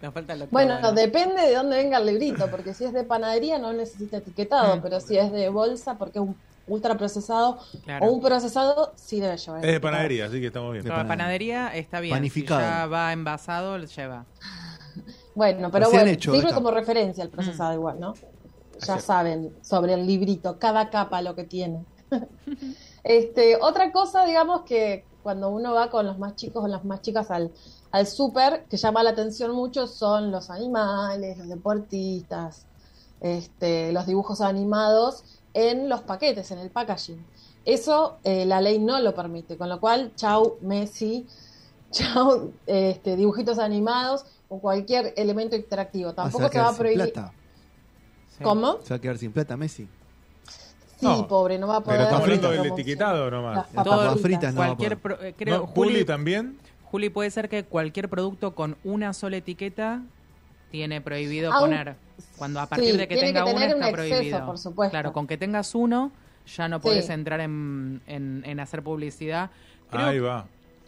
Nos 0.01 0.15
falta 0.15 0.37
lo 0.37 0.45
que 0.45 0.51
Bueno, 0.53 0.75
bueno. 0.75 0.93
depende 0.93 1.43
de 1.43 1.55
dónde 1.55 1.77
venga 1.77 1.99
el 1.99 2.07
librito, 2.07 2.49
porque 2.51 2.73
si 2.75 2.85
es 2.85 2.93
de 2.93 3.05
panadería 3.05 3.59
no 3.59 3.73
necesita 3.73 4.19
etiquetado, 4.19 4.77
Mm. 4.77 4.81
pero 4.83 5.01
si 5.01 5.17
es 5.17 5.33
de 5.33 5.49
bolsa, 5.49 5.97
porque 5.99 6.19
es 6.19 6.25
un 6.25 6.37
ultra 6.67 6.97
procesado 6.97 7.59
Claro. 7.85 8.07
o 8.07 8.11
un 8.13 8.21
procesado, 8.23 8.93
sí 8.97 9.21
debe 9.21 9.37
llevar. 9.37 9.65
Es 9.65 9.73
de 9.73 9.81
panadería, 9.81 10.27
así 10.27 10.41
que 10.41 10.47
estamos 10.49 10.73
bien. 10.73 10.85
De 10.85 10.91
Para 10.91 11.07
panadería. 11.07 11.57
panadería 11.65 11.81
está 11.81 12.01
bien. 12.01 12.15
Panificado. 12.15 12.61
Si 12.61 12.67
ya 12.67 12.87
va 12.87 13.13
envasado, 13.13 13.79
lo 13.79 13.85
lleva. 13.87 14.25
Bueno, 15.35 15.69
pero 15.73 15.87
Recién 15.87 16.03
bueno, 16.03 16.13
hecho, 16.15 16.31
sirve 16.33 16.45
está. 16.47 16.55
como 16.55 16.71
referencia 16.71 17.25
el 17.25 17.29
procesado 17.31 17.73
Mm. 17.73 17.75
igual, 17.75 17.99
¿no? 18.01 18.15
Ya 18.87 19.01
saben 19.01 19.53
sobre 19.63 19.95
el 19.95 20.07
librito, 20.07 20.61
cada 20.61 20.91
capa 20.91 21.23
lo 21.23 21.35
que 21.35 21.43
tiene. 21.43 21.85
este, 23.03 23.57
otra 23.61 23.91
cosa, 23.93 24.25
digamos 24.25 24.63
que 24.63 25.05
cuando 25.25 25.49
uno 25.51 25.73
va 25.75 25.91
con 25.91 26.07
los 26.07 26.19
más 26.19 26.37
chicos 26.37 26.63
o 26.65 26.69
las 26.69 26.85
más 26.85 27.01
chicas 27.03 27.31
al, 27.33 27.51
al 27.91 28.07
súper, 28.07 28.65
que 28.71 28.77
llama 28.77 29.03
la 29.03 29.11
atención 29.11 29.53
mucho, 29.53 29.87
son 29.89 30.31
los 30.31 30.51
animales, 30.51 31.39
los 31.39 31.49
deportistas, 31.49 32.67
este, 33.21 33.91
los 33.93 34.07
dibujos 34.07 34.41
animados 34.41 35.25
en 35.55 35.89
los 35.89 36.03
paquetes, 36.03 36.51
en 36.51 36.59
el 36.59 36.71
packaging. 36.71 37.25
Eso 37.65 38.19
eh, 38.25 38.45
la 38.45 38.61
ley 38.61 38.79
no 38.79 39.01
lo 39.01 39.15
permite, 39.15 39.57
con 39.57 39.69
lo 39.69 39.81
cual, 39.81 40.13
chau 40.17 40.59
Messi, 40.61 41.27
chau 41.91 42.53
este, 42.67 43.17
dibujitos 43.17 43.59
animados 43.59 44.27
o 44.49 44.59
cualquier 44.59 45.15
elemento 45.17 45.57
interactivo. 45.57 46.13
Tampoco 46.13 46.49
se 46.51 46.59
va 46.59 46.69
a 46.69 46.77
prohibir. 46.77 47.13
plata. 47.13 47.33
Sí. 48.37 48.43
¿Cómo? 48.45 48.79
Se 48.83 48.91
va 48.91 48.97
a 48.97 49.01
quedar 49.01 49.17
sin 49.19 49.33
plata, 49.33 49.57
Messi. 49.57 49.89
Sí, 50.99 51.07
No, 51.07 51.27
pobre, 51.29 51.59
no 51.59 51.67
va 51.69 51.77
a 51.77 51.81
poder. 51.81 52.01
Pero 52.05 52.17
hablando 52.17 52.51
la 52.53 52.63
del 52.63 52.73
etiquetado 52.73 53.31
nomás. 53.31 53.57
Las 53.73 53.85
papas 53.85 54.21
fritas 54.21 54.55
no 54.55 54.61
va 54.61 54.67
a 54.67 54.69
Cualquier 54.69 54.99
poder. 54.99 55.19
pro- 55.19 55.27
eh, 55.27 55.35
creo, 55.37 55.59
No, 55.61 55.67
Juli, 55.69 55.93
Juli, 55.93 56.05
también. 56.05 56.59
Juli, 56.85 57.11
puede 57.11 57.31
ser 57.31 57.49
que 57.49 57.65
cualquier 57.65 58.09
producto 58.09 58.55
con 58.55 58.77
una 58.85 59.13
sola 59.13 59.37
etiqueta 59.39 60.03
tiene 60.71 61.01
prohibido 61.01 61.53
poner. 61.59 61.97
Cuando 62.37 62.61
a 62.61 62.67
partir 62.67 62.93
Sí, 62.93 62.97
de 62.97 63.09
que 63.09 63.17
tenga 63.17 63.45
uno 63.45 63.55
un 63.57 63.63
está 63.63 63.89
exceso, 63.91 63.93
prohibido. 63.93 64.47
por 64.47 64.59
supuesto. 64.59 64.91
Claro, 64.91 65.13
con 65.13 65.27
que 65.27 65.37
tengas 65.37 65.75
uno 65.75 66.11
ya 66.47 66.69
no 66.69 66.81
Sí. 66.81 67.13
entrar 67.13 67.41
en, 67.41 68.03
en- 68.07 68.43
en 68.45 68.61
hacer 68.61 68.83
publicidad. 68.83 69.51
Creo, 69.91 70.07
Ahí 70.07 70.19
va. 70.19 70.47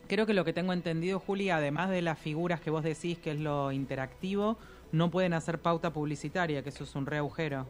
creo 0.09 0.27
que 0.27 0.35
lo 0.35 0.45
que 0.45 0.53
tengo 0.53 0.73
entendido, 0.73 1.19
Juli, 1.21 1.51
además 1.51 1.91
de 1.91 2.03
las 2.03 2.19
figuras 2.19 2.61
que 2.61 2.71
vos 2.71 2.83
decís 2.85 3.19
que 3.19 3.33
es 3.33 3.41
lo 3.41 3.73
interactivo, 3.73 4.57
no 4.93 5.11
pueden 5.11 5.33
hacer 5.35 5.59
pauta 5.61 5.93
publicitaria, 5.93 6.63
que 6.63 6.69
eso 6.71 6.85
es 6.85 6.95
un 6.95 7.07
re 7.07 7.19
agujero. 7.19 7.67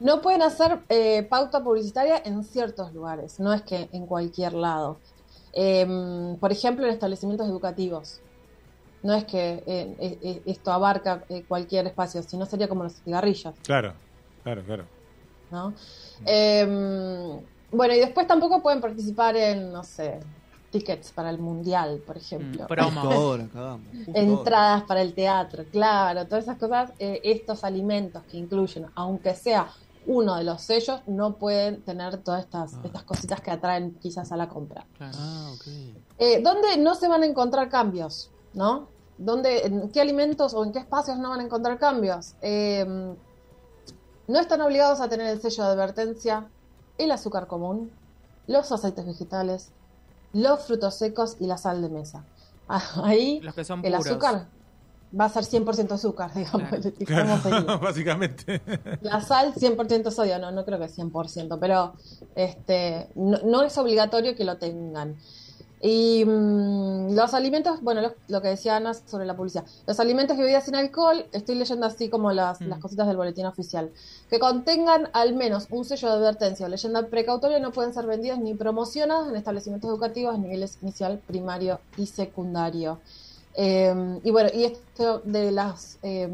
No 0.00 0.20
pueden 0.20 0.42
hacer 0.42 0.80
eh, 0.88 1.22
pauta 1.22 1.62
publicitaria 1.62 2.20
en 2.24 2.42
ciertos 2.44 2.92
lugares, 2.92 3.38
no 3.40 3.52
es 3.52 3.62
que 3.62 3.88
en 3.92 4.06
cualquier 4.06 4.52
lado. 4.54 4.98
Em, 5.52 6.36
por 6.38 6.50
ejemplo, 6.50 6.84
en 6.84 6.92
establecimientos 6.92 7.48
educativos. 7.48 8.20
No 9.04 9.14
es 9.14 9.24
que 9.24 9.62
eh, 9.66 9.94
eh, 9.98 10.18
eh, 10.22 10.42
esto 10.46 10.72
abarca 10.72 11.24
eh, 11.28 11.44
cualquier 11.46 11.86
espacio, 11.86 12.22
sino 12.22 12.46
sería 12.46 12.68
como 12.68 12.82
los 12.84 12.94
cigarrillos. 12.94 13.54
Claro, 13.62 13.92
claro, 14.42 14.62
claro. 14.64 14.84
¿no? 15.50 15.72
Em, 16.24 17.40
bueno, 17.70 17.94
y 17.94 17.98
después 18.00 18.26
tampoco 18.26 18.62
pueden 18.62 18.80
participar 18.80 19.36
en, 19.36 19.72
no 19.72 19.84
sé, 19.84 20.20
tickets 20.70 21.12
para 21.12 21.30
el 21.30 21.38
mundial, 21.38 22.02
por 22.06 22.16
ejemplo. 22.16 22.66
Mm, 22.68 22.98
ahora, 22.98 23.46
cagamos. 23.52 23.86
Entradas 24.14 24.82
para 24.84 25.02
el 25.02 25.14
teatro, 25.14 25.64
claro, 25.70 26.26
todas 26.26 26.44
esas 26.44 26.56
cosas, 26.58 26.90
eh, 26.98 27.20
estos 27.24 27.62
alimentos 27.62 28.22
que 28.24 28.38
incluyen, 28.38 28.86
aunque 28.94 29.34
sea 29.34 29.68
uno 30.06 30.36
de 30.36 30.44
los 30.44 30.60
sellos, 30.62 31.00
no 31.06 31.36
pueden 31.36 31.82
tener 31.82 32.18
todas 32.18 32.44
estas, 32.44 32.74
Ah. 32.74 32.80
estas 32.84 33.04
cositas 33.04 33.40
que 33.40 33.50
atraen 33.50 33.94
quizás 34.00 34.32
a 34.32 34.36
la 34.36 34.48
compra. 34.48 34.84
Ah, 35.00 35.50
ok. 35.54 35.66
Eh, 36.18 36.40
¿Dónde 36.42 36.76
no 36.78 36.94
se 36.94 37.06
van 37.06 37.22
a 37.22 37.26
encontrar 37.26 37.68
cambios? 37.68 38.30
¿No? 38.54 38.93
¿Dónde, 39.18 39.66
¿En 39.66 39.90
qué 39.90 40.00
alimentos 40.00 40.54
o 40.54 40.64
en 40.64 40.72
qué 40.72 40.80
espacios 40.80 41.18
no 41.18 41.30
van 41.30 41.40
a 41.40 41.44
encontrar 41.44 41.78
cambios? 41.78 42.34
Eh, 42.42 43.14
no 44.26 44.38
están 44.40 44.60
obligados 44.60 45.00
a 45.00 45.08
tener 45.08 45.26
el 45.26 45.40
sello 45.40 45.64
de 45.64 45.70
advertencia, 45.70 46.48
el 46.98 47.10
azúcar 47.10 47.46
común, 47.46 47.90
los 48.46 48.72
aceites 48.72 49.04
vegetales, 49.06 49.70
los 50.32 50.64
frutos 50.66 50.94
secos 50.96 51.36
y 51.40 51.46
la 51.46 51.58
sal 51.58 51.82
de 51.82 51.88
mesa. 51.88 52.24
Ah, 52.68 52.82
Ahí 53.04 53.40
Los 53.40 53.54
que 53.54 53.64
son 53.64 53.84
el 53.84 53.92
puros. 53.92 54.06
azúcar 54.06 54.46
va 55.18 55.26
a 55.26 55.28
ser 55.28 55.44
100% 55.44 55.92
azúcar, 55.92 56.32
digamos. 56.34 56.68
Claro. 57.06 57.38
Claro, 57.42 57.78
básicamente. 57.80 58.60
La 59.02 59.20
sal 59.20 59.54
100% 59.54 60.10
sodio, 60.10 60.38
no, 60.38 60.50
no 60.50 60.64
creo 60.64 60.78
que 60.78 60.86
100%, 60.86 61.58
pero 61.60 61.92
este, 62.34 63.08
no, 63.14 63.38
no 63.44 63.62
es 63.62 63.76
obligatorio 63.78 64.34
que 64.34 64.44
lo 64.44 64.56
tengan. 64.56 65.16
Y 65.86 66.24
mm, 66.24 67.14
los 67.14 67.34
alimentos, 67.34 67.82
bueno, 67.82 68.00
lo, 68.00 68.14
lo 68.28 68.40
que 68.40 68.48
decía 68.48 68.76
Ana 68.76 68.94
sobre 68.94 69.26
la 69.26 69.36
publicidad, 69.36 69.66
los 69.86 70.00
alimentos 70.00 70.34
y 70.38 70.40
bebidas 70.40 70.64
sin 70.64 70.76
alcohol, 70.76 71.26
estoy 71.32 71.56
leyendo 71.56 71.84
así 71.84 72.08
como 72.08 72.32
las, 72.32 72.58
Mm. 72.62 72.68
las 72.68 72.78
cositas 72.78 73.06
del 73.06 73.18
boletín 73.18 73.44
oficial, 73.44 73.90
que 74.30 74.38
contengan 74.38 75.10
al 75.12 75.34
menos 75.34 75.66
un 75.68 75.84
sello 75.84 76.08
de 76.08 76.14
advertencia 76.14 76.64
o 76.64 76.70
leyenda 76.70 77.06
precautoria 77.08 77.58
no 77.58 77.70
pueden 77.70 77.92
ser 77.92 78.06
vendidos 78.06 78.38
ni 78.38 78.54
promocionados 78.54 79.28
en 79.28 79.36
establecimientos 79.36 79.90
educativos 79.90 80.34
a 80.34 80.38
niveles 80.38 80.78
inicial, 80.80 81.20
primario 81.26 81.78
y 81.98 82.06
secundario. 82.06 82.98
Eh, 83.54 84.20
y 84.24 84.30
bueno, 84.30 84.48
y 84.54 84.64
esto 84.64 85.20
de 85.24 85.52
las 85.52 85.98
eh, 86.02 86.28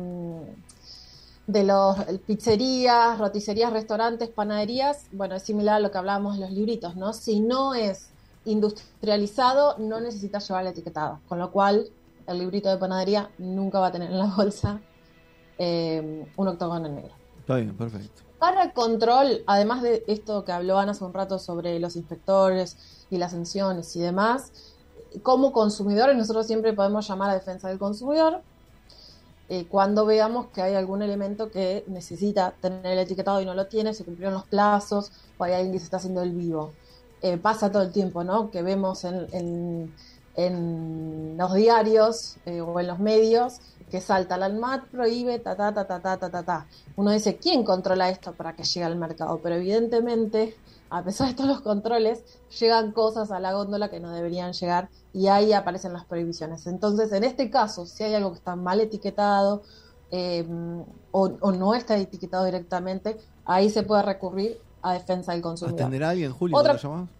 de 1.48 1.64
los 1.64 1.96
pizzerías, 2.26 3.18
roticerías, 3.18 3.72
restaurantes, 3.72 4.28
panaderías, 4.28 5.06
bueno, 5.10 5.34
es 5.34 5.42
similar 5.42 5.74
a 5.76 5.80
lo 5.80 5.90
que 5.90 5.98
hablábamos 5.98 6.36
de 6.36 6.42
los 6.42 6.52
libritos, 6.52 6.94
¿no? 6.94 7.12
Si 7.12 7.40
no 7.40 7.74
es 7.74 8.09
industrializado, 8.44 9.76
no 9.78 10.00
necesita 10.00 10.38
llevar 10.38 10.62
el 10.62 10.72
etiquetado, 10.72 11.20
con 11.28 11.38
lo 11.38 11.50
cual 11.50 11.88
el 12.26 12.38
librito 12.38 12.68
de 12.68 12.76
panadería 12.76 13.30
nunca 13.38 13.80
va 13.80 13.88
a 13.88 13.92
tener 13.92 14.10
en 14.10 14.18
la 14.18 14.26
bolsa 14.36 14.80
eh, 15.58 16.26
un 16.36 16.48
octógono 16.48 16.88
negro. 16.88 17.14
Está 17.40 17.56
bien, 17.56 17.76
perfecto. 17.76 18.22
Para 18.38 18.62
el 18.62 18.72
control, 18.72 19.42
además 19.46 19.82
de 19.82 20.02
esto 20.06 20.44
que 20.44 20.52
habló 20.52 20.78
Ana 20.78 20.92
hace 20.92 21.04
un 21.04 21.12
rato 21.12 21.38
sobre 21.38 21.78
los 21.78 21.96
inspectores 21.96 23.04
y 23.10 23.18
las 23.18 23.32
sanciones 23.32 23.94
y 23.96 24.00
demás, 24.00 24.52
como 25.22 25.52
consumidores 25.52 26.16
nosotros 26.16 26.46
siempre 26.46 26.72
podemos 26.72 27.06
llamar 27.06 27.30
a 27.30 27.34
defensa 27.34 27.68
del 27.68 27.78
consumidor 27.78 28.42
eh, 29.52 29.66
cuando 29.68 30.06
veamos 30.06 30.46
que 30.54 30.62
hay 30.62 30.76
algún 30.76 31.02
elemento 31.02 31.50
que 31.50 31.82
necesita 31.88 32.54
tener 32.60 32.86
el 32.86 33.00
etiquetado 33.00 33.42
y 33.42 33.44
no 33.44 33.52
lo 33.52 33.66
tiene, 33.66 33.92
se 33.94 34.04
cumplieron 34.04 34.32
los 34.32 34.44
plazos 34.44 35.10
o 35.38 35.42
hay 35.42 35.54
alguien 35.54 35.72
que 35.72 35.80
se 35.80 35.86
está 35.86 35.96
haciendo 35.96 36.22
el 36.22 36.30
vivo. 36.30 36.72
Eh, 37.22 37.36
pasa 37.36 37.70
todo 37.70 37.82
el 37.82 37.92
tiempo, 37.92 38.24
¿no? 38.24 38.50
Que 38.50 38.62
vemos 38.62 39.04
en, 39.04 39.26
en- 39.32 39.94
en 40.36 41.36
los 41.36 41.52
diarios 41.54 42.36
eh, 42.46 42.60
o 42.60 42.78
en 42.80 42.86
los 42.86 42.98
medios 42.98 43.60
que 43.90 44.00
salta 44.00 44.38
la 44.38 44.46
ANMAT, 44.46 44.84
prohíbe, 44.88 45.38
ta, 45.40 45.56
ta, 45.56 45.74
ta, 45.74 45.84
ta, 45.86 46.00
ta, 46.00 46.16
ta, 46.16 46.30
ta, 46.30 46.42
ta. 46.44 46.66
Uno 46.96 47.10
dice, 47.10 47.36
¿quién 47.36 47.64
controla 47.64 48.08
esto 48.08 48.32
para 48.32 48.54
que 48.54 48.62
llegue 48.62 48.84
al 48.84 48.96
mercado? 48.96 49.40
Pero 49.42 49.56
evidentemente, 49.56 50.56
a 50.90 51.02
pesar 51.02 51.28
de 51.28 51.34
todos 51.34 51.48
los 51.50 51.60
controles, 51.60 52.22
llegan 52.58 52.92
cosas 52.92 53.32
a 53.32 53.40
la 53.40 53.52
góndola 53.52 53.90
que 53.90 53.98
no 54.00 54.12
deberían 54.12 54.52
llegar 54.52 54.88
y 55.12 55.26
ahí 55.26 55.52
aparecen 55.52 55.92
las 55.92 56.04
prohibiciones. 56.04 56.66
Entonces, 56.68 57.10
en 57.12 57.24
este 57.24 57.50
caso, 57.50 57.84
si 57.84 58.04
hay 58.04 58.14
algo 58.14 58.30
que 58.30 58.38
está 58.38 58.54
mal 58.54 58.80
etiquetado 58.80 59.62
eh, 60.12 60.46
o, 61.10 61.30
o 61.40 61.52
no 61.52 61.74
está 61.74 61.96
etiquetado 61.96 62.44
directamente, 62.44 63.18
ahí 63.44 63.68
se 63.70 63.82
puede 63.82 64.02
recurrir 64.02 64.58
a 64.82 64.92
defensa 64.94 65.32
del 65.32 65.42
consumidor. 65.42 65.80
¿Atenderá 65.80 66.08
a 66.08 66.10
alguien, 66.10 66.32
Julio, 66.32 66.56
Otra- 66.56 66.72
cuando 66.78 66.88
lo 66.88 66.94
llamás? 66.94 67.10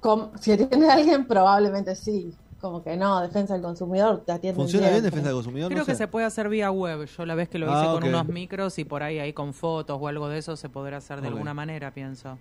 Com- 0.00 0.30
si 0.40 0.52
atiende 0.52 0.88
a 0.90 0.94
alguien, 0.94 1.26
probablemente 1.26 1.94
sí. 1.94 2.34
Como 2.60 2.82
que 2.84 2.96
no, 2.96 3.20
defensa 3.20 3.54
del 3.54 3.62
consumidor 3.62 4.22
te 4.24 4.30
atiende 4.32 4.54
¿Funciona 4.56 4.88
bien 4.88 5.02
defensa 5.02 5.26
del 5.28 5.34
consumidor? 5.34 5.68
Creo 5.68 5.80
No 5.80 5.84
que 5.86 5.92
sé. 5.92 5.98
se 5.98 6.08
puede 6.08 6.26
hacer 6.26 6.48
vía 6.48 6.70
web. 6.70 7.06
Yo 7.06 7.26
la 7.26 7.34
vez 7.34 7.48
que 7.48 7.58
lo 7.58 7.68
Ah, 7.72 7.76
hice 7.76 7.88
ok. 7.88 8.00
con 8.00 8.08
unos 8.08 8.28
micros 8.28 8.78
y 8.78 8.84
por 8.84 9.02
ahí 9.02 9.18
ahí 9.18 9.32
con 9.32 9.52
fotos 9.52 9.98
o 10.00 10.06
algo 10.08 10.28
de 10.28 10.38
eso 10.38 10.56
se 10.56 10.68
podrá 10.68 10.98
hacer 10.98 11.20
de 11.20 11.28
alguna 11.28 11.54
manera, 11.54 11.92
pienso. 11.92 12.38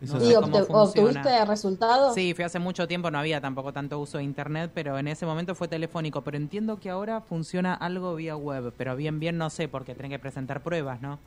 No 0.00 0.24
¿Y 0.24 0.34
obtuviste 0.34 1.44
resultados? 1.44 2.14
Sí, 2.14 2.32
fue 2.34 2.44
hace 2.46 2.58
mucho 2.58 2.88
tiempo, 2.88 3.10
no 3.10 3.18
había 3.18 3.40
tampoco 3.40 3.72
tanto 3.72 3.98
uso 4.00 4.18
de 4.18 4.24
internet, 4.24 4.70
pero 4.74 4.98
en 4.98 5.06
ese 5.08 5.26
momento 5.26 5.54
fue 5.54 5.68
telefónico. 5.68 6.22
Pero 6.22 6.36
entiendo 6.36 6.80
que 6.80 6.90
ahora 6.90 7.20
funciona 7.20 7.74
algo 7.74 8.14
vía 8.16 8.34
web, 8.34 8.72
pero 8.76 8.96
bien, 8.96 9.20
bien 9.20 9.36
no 9.36 9.50
sé, 9.50 9.68
porque 9.68 9.94
tienen 9.94 10.10
que 10.10 10.18
presentar 10.18 10.62
pruebas, 10.62 11.00
¿no? 11.02 11.18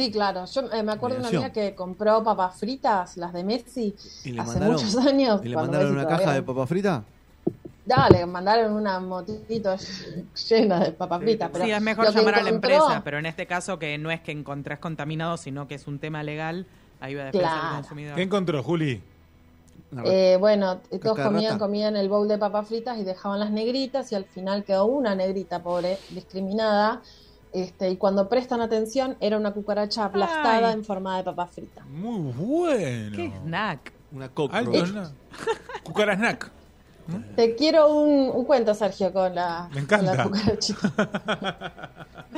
Sí, 0.00 0.10
claro. 0.10 0.46
Yo 0.46 0.62
eh, 0.72 0.82
me 0.82 0.92
acuerdo 0.92 1.16
de 1.16 1.20
una 1.20 1.28
amiga 1.28 1.52
que 1.52 1.74
compró 1.74 2.24
papas 2.24 2.58
fritas, 2.58 3.18
las 3.18 3.34
de 3.34 3.44
Messi, 3.44 3.94
¿Y 4.24 4.32
le 4.32 4.40
hace 4.40 4.52
mandaron, 4.52 4.72
muchos 4.76 4.96
años. 4.96 5.40
¿y 5.44 5.48
le 5.48 5.56
mandaron 5.56 5.92
Messi 5.92 6.06
una 6.06 6.16
caja 6.16 6.32
de 6.32 6.42
papa 6.42 6.66
frita? 6.66 7.04
Dale, 7.84 8.24
mandaron 8.24 8.72
una 8.72 8.98
motito 8.98 9.76
llena 10.48 10.80
de 10.80 10.92
papas 10.92 11.20
fritas. 11.20 11.50
Pero 11.52 11.64
sí, 11.66 11.70
es 11.70 11.82
mejor 11.82 12.14
llamar 12.14 12.36
a 12.36 12.42
la 12.42 12.48
empresa, 12.48 13.02
pero 13.04 13.18
en 13.18 13.26
este 13.26 13.46
caso 13.46 13.78
que 13.78 13.98
no 13.98 14.10
es 14.10 14.20
que 14.22 14.32
encontrés 14.32 14.78
contaminado, 14.78 15.36
sino 15.36 15.68
que 15.68 15.74
es 15.74 15.86
un 15.86 15.98
tema 15.98 16.22
legal, 16.22 16.64
ahí 17.00 17.14
va 17.14 17.22
a 17.22 17.24
después 17.26 17.42
Claro. 17.42 17.68
el 17.68 17.74
consumidor. 17.82 18.14
¿Qué 18.16 18.22
encontró, 18.22 18.62
Juli? 18.62 19.02
Eh, 20.04 20.36
bueno, 20.40 20.78
todos 21.02 21.18
comían, 21.18 21.58
comían 21.58 21.96
el 21.96 22.08
bowl 22.08 22.26
de 22.26 22.38
papas 22.38 22.68
fritas 22.68 22.96
y 22.96 23.04
dejaban 23.04 23.38
las 23.38 23.50
negritas 23.50 24.10
y 24.12 24.14
al 24.14 24.24
final 24.24 24.64
quedó 24.64 24.86
una 24.86 25.14
negrita 25.14 25.62
pobre, 25.62 25.98
discriminada. 26.10 27.02
Este, 27.52 27.90
y 27.90 27.96
cuando 27.96 28.28
prestan 28.28 28.60
atención 28.60 29.16
era 29.20 29.36
una 29.36 29.52
cucaracha 29.52 30.04
aplastada 30.04 30.68
Ay. 30.68 30.74
en 30.74 30.84
forma 30.84 31.16
de 31.16 31.24
papas 31.24 31.50
fritas. 31.50 31.84
Muy 31.86 32.32
bueno. 32.32 33.16
¿Qué 33.16 33.32
snack? 33.44 33.92
Una 34.12 34.28
cockroach. 34.28 34.90
Cucara 35.84 36.14
snack. 36.14 36.50
Te 37.34 37.56
quiero 37.56 37.92
un, 37.92 38.30
un 38.32 38.44
cuento, 38.44 38.72
Sergio, 38.72 39.12
con 39.12 39.34
la, 39.34 39.68
Me 39.74 39.84
con 39.84 40.04
la 40.04 40.12
encanta. 40.12 40.24
cucarachita. 40.24 40.92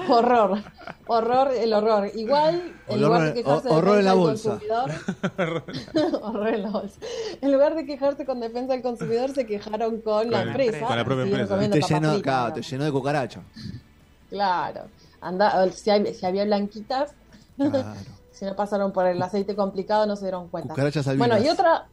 horror, 0.08 0.62
horror, 1.06 1.50
el 1.54 1.74
horror. 1.74 2.10
Igual, 2.14 2.72
en 2.88 2.94
Horror 2.94 3.00
lugar 3.00 3.20
en- 3.20 3.26
de 3.26 3.34
quejarse 3.42 3.68
ho- 3.68 3.74
horror 3.74 3.98
en 3.98 4.04
la 4.06 4.14
defensa 4.14 4.50
del 4.56 4.68
bolsa. 4.70 4.92
consumidor, 5.36 6.22
horror 6.22 6.48
en 6.48 6.62
la 6.62 6.70
bolsa. 6.70 7.00
En 7.42 7.52
lugar 7.52 7.74
de 7.74 7.84
quejarse 7.84 8.24
con 8.24 8.40
defensa 8.40 8.72
del 8.72 8.82
consumidor, 8.82 9.30
se 9.34 9.44
quejaron 9.46 10.00
con, 10.00 10.30
la 10.30 10.38
Con 10.38 10.46
la- 10.46 10.52
empresa. 10.52 10.86
con 10.86 10.96
la 10.96 11.04
propia 11.04 11.24
empresa. 11.24 11.54
Y 11.64 11.68
te 11.68 11.80
llenó, 11.82 12.52
te 12.54 12.62
llenó 12.62 12.84
de 12.84 12.92
cucaracha. 12.92 13.40
Claro. 14.30 14.82
Anda, 15.22 15.70
si, 15.72 15.90
hay- 15.90 16.12
si 16.14 16.26
había 16.26 16.44
blanquitas, 16.44 17.14
Claro. 17.56 17.72
si 18.32 18.44
no 18.44 18.56
pasaron 18.56 18.92
por 18.92 19.06
el 19.06 19.22
aceite 19.22 19.54
complicado, 19.56 20.04
no 20.06 20.16
se 20.16 20.24
dieron 20.26 20.48
cuenta. 20.48 20.74
Bueno, 21.18 21.34
y 21.38 21.48
otra, 21.48 21.88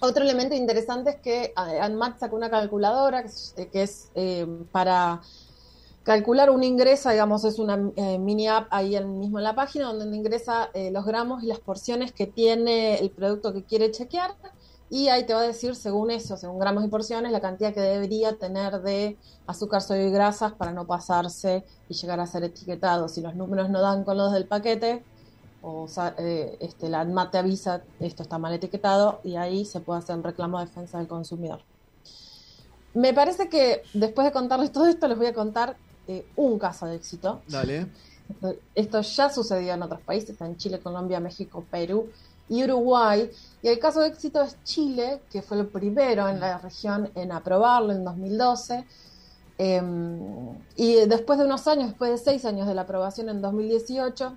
otro 0.00 0.22
elemento 0.24 0.54
interesante 0.54 1.10
es 1.10 1.16
que 1.16 1.44
eh, 1.46 1.80
ANMAT 1.80 2.18
sacó 2.18 2.36
una 2.36 2.50
calculadora 2.50 3.22
que 3.22 3.28
es, 3.28 3.54
eh, 3.56 3.68
que 3.70 3.82
es, 3.82 4.10
eh, 4.14 4.46
para 4.72 5.20
calcular 6.02 6.50
un 6.50 6.62
ingreso, 6.62 7.08
digamos, 7.10 7.44
es 7.44 7.58
una 7.58 7.80
eh, 7.96 8.18
mini 8.18 8.46
app 8.46 8.66
ahí 8.70 8.94
en- 8.94 9.18
mismo 9.18 9.38
en 9.38 9.44
la 9.44 9.54
página 9.54 9.86
donde 9.92 10.14
ingresa 10.16 10.68
eh, 10.74 10.90
los 10.90 11.04
gramos 11.06 11.42
y 11.42 11.46
las 11.46 11.60
porciones 11.60 12.12
que 12.12 12.26
tiene 12.26 12.98
el 12.98 13.10
producto 13.10 13.52
que 13.54 13.64
quiere 13.64 13.90
chequear. 13.90 14.34
Y 14.94 15.08
ahí 15.08 15.26
te 15.26 15.34
va 15.34 15.40
a 15.40 15.42
decir, 15.42 15.74
según 15.74 16.12
eso, 16.12 16.36
según 16.36 16.60
gramos 16.60 16.84
y 16.84 16.86
porciones, 16.86 17.32
la 17.32 17.40
cantidad 17.40 17.74
que 17.74 17.80
debería 17.80 18.38
tener 18.38 18.80
de 18.80 19.18
azúcar, 19.44 19.82
sodio 19.82 20.06
y 20.06 20.12
grasas 20.12 20.52
para 20.52 20.70
no 20.70 20.86
pasarse 20.86 21.64
y 21.88 21.94
llegar 21.94 22.20
a 22.20 22.28
ser 22.28 22.44
etiquetado. 22.44 23.08
Si 23.08 23.20
los 23.20 23.34
números 23.34 23.70
no 23.70 23.80
dan 23.80 24.04
con 24.04 24.16
los 24.16 24.32
del 24.32 24.46
paquete, 24.46 25.02
o 25.62 25.88
eh, 26.18 26.58
este, 26.60 26.88
la 26.88 27.00
ANMAT 27.00 27.32
te 27.32 27.38
avisa 27.38 27.82
esto 27.98 28.22
está 28.22 28.38
mal 28.38 28.54
etiquetado 28.54 29.20
y 29.24 29.34
ahí 29.34 29.64
se 29.64 29.80
puede 29.80 29.98
hacer 29.98 30.14
un 30.14 30.22
reclamo 30.22 30.60
de 30.60 30.66
defensa 30.66 30.98
del 30.98 31.08
consumidor. 31.08 31.62
Me 32.94 33.12
parece 33.12 33.48
que 33.48 33.82
después 33.94 34.24
de 34.24 34.32
contarles 34.32 34.70
todo 34.70 34.86
esto, 34.86 35.08
les 35.08 35.18
voy 35.18 35.26
a 35.26 35.34
contar 35.34 35.76
eh, 36.06 36.24
un 36.36 36.56
caso 36.56 36.86
de 36.86 36.94
éxito. 36.94 37.42
Dale. 37.48 37.88
Esto, 38.30 38.54
esto 38.76 39.00
ya 39.00 39.28
sucedió 39.28 39.74
en 39.74 39.82
otros 39.82 40.02
países, 40.02 40.40
en 40.40 40.56
Chile, 40.56 40.78
Colombia, 40.78 41.18
México, 41.18 41.64
Perú 41.68 42.10
y 42.48 42.62
Uruguay. 42.64 43.30
Y 43.62 43.68
el 43.68 43.78
caso 43.78 44.00
de 44.00 44.08
éxito 44.08 44.42
es 44.42 44.56
Chile, 44.64 45.22
que 45.30 45.42
fue 45.42 45.58
el 45.58 45.66
primero 45.66 46.28
en 46.28 46.40
la 46.40 46.58
región 46.58 47.10
en 47.14 47.32
aprobarlo 47.32 47.92
en 47.92 48.04
2012. 48.04 48.84
Eh, 49.58 49.82
y 50.76 50.94
después 51.06 51.38
de 51.38 51.44
unos 51.44 51.66
años, 51.68 51.88
después 51.88 52.10
de 52.10 52.18
seis 52.18 52.44
años 52.44 52.66
de 52.66 52.74
la 52.74 52.82
aprobación 52.82 53.28
en 53.28 53.40
2018, 53.40 54.34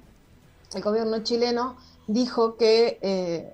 el 0.75 0.81
gobierno 0.83 1.19
chileno 1.23 1.77
dijo 2.07 2.55
que, 2.55 2.99
eh, 3.01 3.53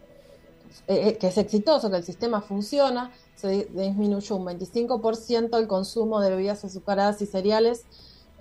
eh, 0.88 1.18
que 1.18 1.28
es 1.28 1.38
exitoso, 1.38 1.90
que 1.90 1.98
el 1.98 2.04
sistema 2.04 2.42
funciona, 2.42 3.12
se 3.36 3.48
di- 3.48 3.64
disminuyó 3.74 4.36
un 4.36 4.46
25% 4.46 5.58
el 5.58 5.68
consumo 5.68 6.20
de 6.20 6.30
bebidas 6.32 6.64
azucaradas 6.66 7.22
y 7.22 7.26
cereales, 7.26 7.86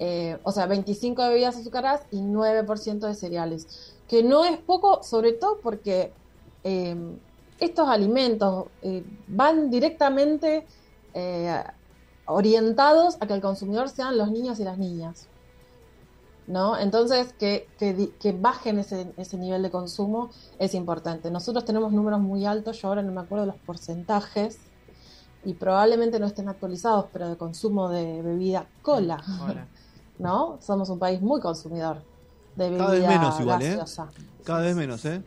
eh, 0.05 0.37
o 0.43 0.51
sea, 0.51 0.67
25 0.67 1.23
de 1.23 1.29
bebidas 1.29 1.57
azucaradas 1.57 2.03
y 2.11 2.17
9% 2.17 3.07
de 3.07 3.15
cereales, 3.15 3.95
que 4.09 4.25
no 4.25 4.45
es 4.45 4.59
poco, 4.59 5.05
sobre 5.05 5.33
todo 5.33 5.61
porque 5.63 6.13
eh, 6.65 6.97
estos 7.61 7.89
alimentos 7.89 8.67
eh, 8.83 9.05
van 9.29 9.71
directamente 9.71 10.67
eh, 11.15 11.63
orientados 12.27 13.17
a 13.21 13.29
que 13.29 13.35
el 13.35 13.41
consumidor 13.41 13.89
sean 13.91 14.19
los 14.19 14.33
niños 14.33 14.59
y 14.59 14.65
las 14.65 14.77
niñas. 14.77 15.29
¿no? 16.49 16.77
Entonces, 16.77 17.33
que, 17.35 17.69
que, 17.79 18.11
que 18.19 18.33
bajen 18.33 18.81
ese, 18.81 19.13
ese 19.17 19.39
nivel 19.39 19.63
de 19.63 19.71
consumo 19.71 20.31
es 20.59 20.75
importante. 20.75 21.31
Nosotros 21.31 21.65
tenemos 21.65 21.93
números 21.93 22.21
muy 22.21 22.45
altos, 22.45 22.83
yo 22.83 22.89
ahora 22.89 23.03
no 23.03 23.13
me 23.13 23.21
acuerdo 23.21 23.47
los 23.47 23.57
porcentajes, 23.59 24.59
y 25.45 25.55
probablemente 25.55 26.21
no 26.21 26.27
estén 26.27 26.49
actualizados, 26.49 27.07
pero 27.13 27.29
de 27.29 27.37
consumo 27.37 27.89
de 27.89 28.23
bebida 28.23 28.67
cola. 28.83 29.23
¿No? 30.23 30.59
Somos 30.61 30.89
un 30.89 30.99
país 30.99 31.21
muy 31.21 31.41
consumidor 31.41 32.03
de 32.57 32.71
bebida 32.71 32.87
Cada 32.87 32.99
vez 32.99 33.09
menos 33.09 33.41
igual, 33.41 33.63
¿eh? 33.63 33.69
gaseosa. 33.71 34.09
Cada 34.45 34.61
vez 34.61 34.77
menos, 34.77 35.05
¿eh? 35.05 35.23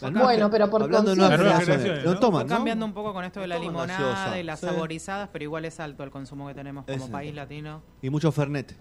Bueno, 0.00 0.50
pero 0.50 0.68
por 0.68 0.82
Hablando 0.82 1.10
de 1.10 1.16
nuevas 1.16 1.64
generaciones. 1.64 2.04
No 2.04 2.46
cambiando 2.46 2.84
un 2.84 2.92
poco 2.92 3.14
con 3.14 3.24
esto 3.24 3.40
de 3.40 3.46
la 3.46 3.58
limonada 3.58 3.98
gaseosa, 3.98 4.38
y 4.38 4.42
las 4.42 4.60
sí. 4.60 4.66
saborizadas, 4.66 5.30
pero 5.32 5.44
igual 5.44 5.64
es 5.64 5.80
alto 5.80 6.02
el 6.02 6.10
consumo 6.10 6.46
que 6.46 6.54
tenemos 6.54 6.84
como 6.84 6.96
Ese. 6.96 7.10
país 7.10 7.34
latino. 7.34 7.80
Y 8.02 8.10
mucho 8.10 8.30
Fernet. 8.30 8.76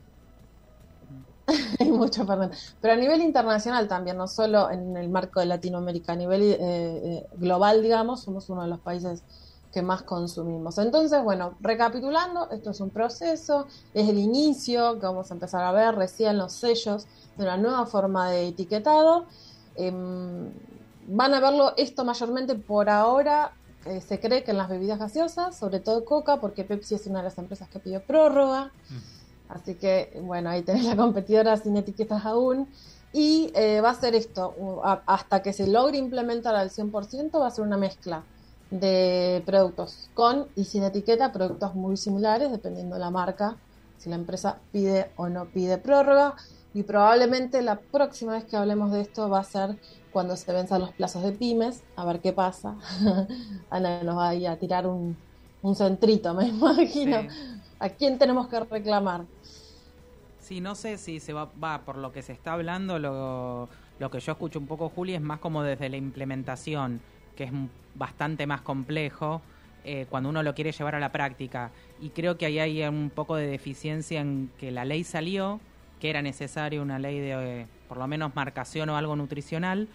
Hay 1.79 1.91
mucho, 1.91 2.25
perdón. 2.25 2.51
Pero 2.81 2.93
a 2.93 2.97
nivel 2.97 3.21
internacional 3.21 3.87
también, 3.87 4.17
no 4.17 4.27
solo 4.27 4.69
en 4.71 4.97
el 4.97 5.09
marco 5.09 5.39
de 5.39 5.45
Latinoamérica, 5.45 6.13
a 6.13 6.15
nivel 6.15 6.41
eh, 6.41 6.57
eh, 6.59 7.27
global, 7.37 7.81
digamos, 7.83 8.21
somos 8.21 8.49
uno 8.49 8.63
de 8.63 8.69
los 8.69 8.79
países 8.79 9.23
que 9.73 9.81
más 9.81 10.03
consumimos. 10.03 10.77
Entonces, 10.77 11.23
bueno, 11.23 11.55
recapitulando, 11.59 12.49
esto 12.51 12.69
es 12.71 12.79
un 12.79 12.91
proceso, 12.91 13.67
es 13.93 14.07
el 14.07 14.19
inicio 14.19 14.99
que 14.99 15.05
vamos 15.07 15.31
a 15.31 15.33
empezar 15.33 15.63
a 15.63 15.71
ver 15.71 15.95
recién 15.95 16.37
los 16.37 16.53
sellos 16.53 17.07
de 17.37 17.43
una 17.43 17.57
nueva 17.57 17.85
forma 17.87 18.29
de 18.29 18.49
etiquetado. 18.49 19.25
Em, 19.75 20.51
van 21.07 21.33
a 21.33 21.39
verlo 21.39 21.73
esto 21.75 22.05
mayormente 22.05 22.55
por 22.55 22.89
ahora. 22.89 23.51
eh, 23.85 23.99
se 23.99 24.17
cree 24.17 24.45
que 24.45 24.51
en 24.51 24.57
las 24.57 24.69
bebidas 24.69 24.97
gaseosas, 24.97 25.57
sobre 25.57 25.81
todo 25.81 26.05
Coca, 26.05 26.39
porque 26.39 26.63
Pepsi 26.63 26.95
es 26.95 27.05
una 27.07 27.19
de 27.19 27.25
las 27.25 27.37
empresas 27.37 27.67
que 27.67 27.79
pidió 27.79 28.01
prórroga. 28.01 28.71
Así 29.49 29.75
que, 29.75 30.21
bueno, 30.23 30.49
ahí 30.49 30.61
tenés 30.61 30.85
la 30.85 30.95
competidora 30.95 31.57
sin 31.57 31.75
etiquetas 31.75 32.25
aún. 32.25 32.69
Y 33.11 33.51
eh, 33.55 33.81
va 33.81 33.89
a 33.89 33.95
ser 33.95 34.15
esto, 34.15 34.55
hasta 35.05 35.41
que 35.43 35.51
se 35.51 35.67
logre 35.67 35.97
implementar 35.97 36.55
al 36.55 36.69
100%, 36.69 37.41
va 37.41 37.47
a 37.47 37.51
ser 37.51 37.65
una 37.65 37.77
mezcla 37.77 38.23
de 38.73 39.43
productos 39.45 40.09
con 40.15 40.47
y 40.55 40.65
sin 40.65 40.83
etiqueta, 40.83 41.31
productos 41.31 41.75
muy 41.75 41.95
similares, 41.95 42.51
dependiendo 42.51 42.95
de 42.95 43.01
la 43.01 43.11
marca, 43.11 43.55
si 43.97 44.09
la 44.09 44.15
empresa 44.15 44.59
pide 44.71 45.11
o 45.15 45.29
no 45.29 45.45
pide 45.45 45.77
prórroga. 45.77 46.35
Y 46.73 46.81
probablemente 46.83 47.61
la 47.61 47.79
próxima 47.79 48.33
vez 48.33 48.45
que 48.45 48.57
hablemos 48.57 48.91
de 48.91 49.01
esto 49.01 49.29
va 49.29 49.39
a 49.39 49.43
ser 49.43 49.77
cuando 50.11 50.35
se 50.35 50.51
venzan 50.51 50.81
los 50.81 50.91
plazos 50.91 51.21
de 51.21 51.31
pymes, 51.33 51.83
a 51.95 52.03
ver 52.05 52.19
qué 52.19 52.33
pasa. 52.33 52.75
Ana 53.69 54.01
nos 54.03 54.17
va 54.17 54.29
a 54.29 54.35
ir 54.35 54.47
a 54.47 54.57
tirar 54.57 54.87
un, 54.87 55.15
un 55.61 55.75
centrito, 55.75 56.33
me 56.33 56.47
imagino. 56.49 57.21
Sí. 57.21 57.27
¿A 57.79 57.89
quién 57.89 58.17
tenemos 58.17 58.47
que 58.47 58.59
reclamar? 58.59 59.25
Sí, 60.39 60.61
no 60.61 60.73
sé 60.73 60.97
si 60.97 61.19
se 61.19 61.31
va, 61.31 61.51
va 61.63 61.85
por 61.85 61.97
lo 61.97 62.11
que 62.11 62.23
se 62.23 62.33
está 62.33 62.53
hablando, 62.53 62.97
lo, 62.97 63.69
lo 63.99 64.11
que 64.11 64.19
yo 64.19 64.31
escucho 64.31 64.59
un 64.59 64.67
poco, 64.67 64.89
Juli, 64.89 65.13
es 65.13 65.21
más 65.21 65.39
como 65.39 65.61
desde 65.63 65.89
la 65.89 65.97
implementación, 65.97 67.01
que 67.35 67.45
es 67.45 67.51
bastante 67.95 68.47
más 68.47 68.61
complejo 68.61 69.41
eh, 69.85 70.05
cuando 70.09 70.29
uno 70.29 70.43
lo 70.43 70.55
quiere 70.55 70.71
llevar 70.71 70.95
a 70.95 70.99
la 70.99 71.11
práctica. 71.11 71.71
Y 72.01 72.09
creo 72.09 72.37
que 72.37 72.45
ahí 72.45 72.59
hay 72.59 72.83
un 72.83 73.11
poco 73.13 73.35
de 73.35 73.47
deficiencia 73.47 74.21
en 74.21 74.49
que 74.59 74.71
la 74.71 74.85
ley 74.85 75.03
salió, 75.03 75.59
que 75.99 76.09
era 76.09 76.21
necesaria 76.21 76.81
una 76.81 76.99
ley 76.99 77.19
de 77.19 77.61
eh, 77.61 77.67
por 77.87 77.97
lo 77.97 78.07
menos 78.07 78.35
marcación 78.35 78.89
o 78.89 78.97
algo 78.97 79.15
nutricional, 79.15 79.87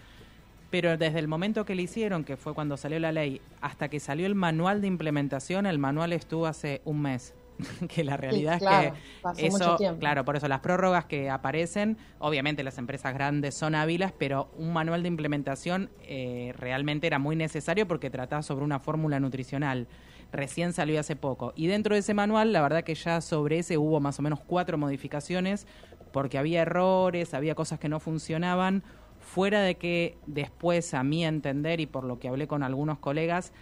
pero 0.69 0.97
desde 0.97 1.19
el 1.19 1.27
momento 1.27 1.65
que 1.65 1.75
le 1.75 1.81
hicieron, 1.83 2.23
que 2.23 2.37
fue 2.37 2.53
cuando 2.53 2.77
salió 2.77 2.99
la 2.99 3.11
ley, 3.11 3.41
hasta 3.61 3.89
que 3.89 3.99
salió 3.99 4.27
el 4.27 4.35
manual 4.35 4.81
de 4.81 4.87
implementación, 4.87 5.65
el 5.65 5.79
manual 5.79 6.13
estuvo 6.13 6.45
hace 6.45 6.81
un 6.85 7.01
mes. 7.01 7.33
que 7.89 8.03
la 8.03 8.17
realidad 8.17 8.53
Sí, 8.53 8.59
claro, 8.59 8.93
es 9.35 9.37
que 9.37 9.47
eso, 9.47 9.77
claro, 9.99 10.25
por 10.25 10.35
eso 10.35 10.47
las 10.47 10.59
prórrogas 10.59 11.05
que 11.05 11.29
aparecen, 11.29 11.97
obviamente 12.19 12.63
las 12.63 12.77
empresas 12.77 13.13
grandes 13.13 13.55
son 13.55 13.75
hábiles, 13.75 14.11
pero 14.17 14.49
un 14.57 14.73
manual 14.73 15.01
de 15.03 15.07
implementación 15.09 15.89
eh, 16.03 16.53
realmente 16.57 17.07
era 17.07 17.19
muy 17.19 17.35
necesario 17.35 17.87
porque 17.87 18.09
trataba 18.09 18.41
sobre 18.41 18.65
una 18.65 18.79
fórmula 18.79 19.19
nutricional. 19.19 19.87
Recién 20.31 20.73
salió 20.73 20.99
hace 20.99 21.15
poco. 21.15 21.53
Y 21.55 21.67
dentro 21.67 21.95
de 21.95 22.01
ese 22.01 22.13
manual, 22.13 22.53
la 22.53 22.61
verdad 22.61 22.83
que 22.83 22.93
ya 22.93 23.19
sobre 23.19 23.59
ese 23.59 23.77
hubo 23.77 23.99
más 23.99 24.19
o 24.19 24.21
menos 24.21 24.39
cuatro 24.39 24.77
modificaciones 24.77 25.65
porque 26.11 26.37
había 26.37 26.61
errores, 26.61 27.33
había 27.33 27.55
cosas 27.55 27.79
que 27.79 27.89
no 27.89 27.99
funcionaban. 27.99 28.83
Fuera 29.19 29.61
de 29.61 29.75
que 29.75 30.17
después, 30.27 30.93
a 30.93 31.03
mi 31.03 31.25
entender 31.25 31.79
y 31.79 31.85
por 31.85 32.03
lo 32.03 32.19
que 32.19 32.29
hablé 32.29 32.47
con 32.47 32.63
algunos 32.63 32.99
colegas, 32.99 33.53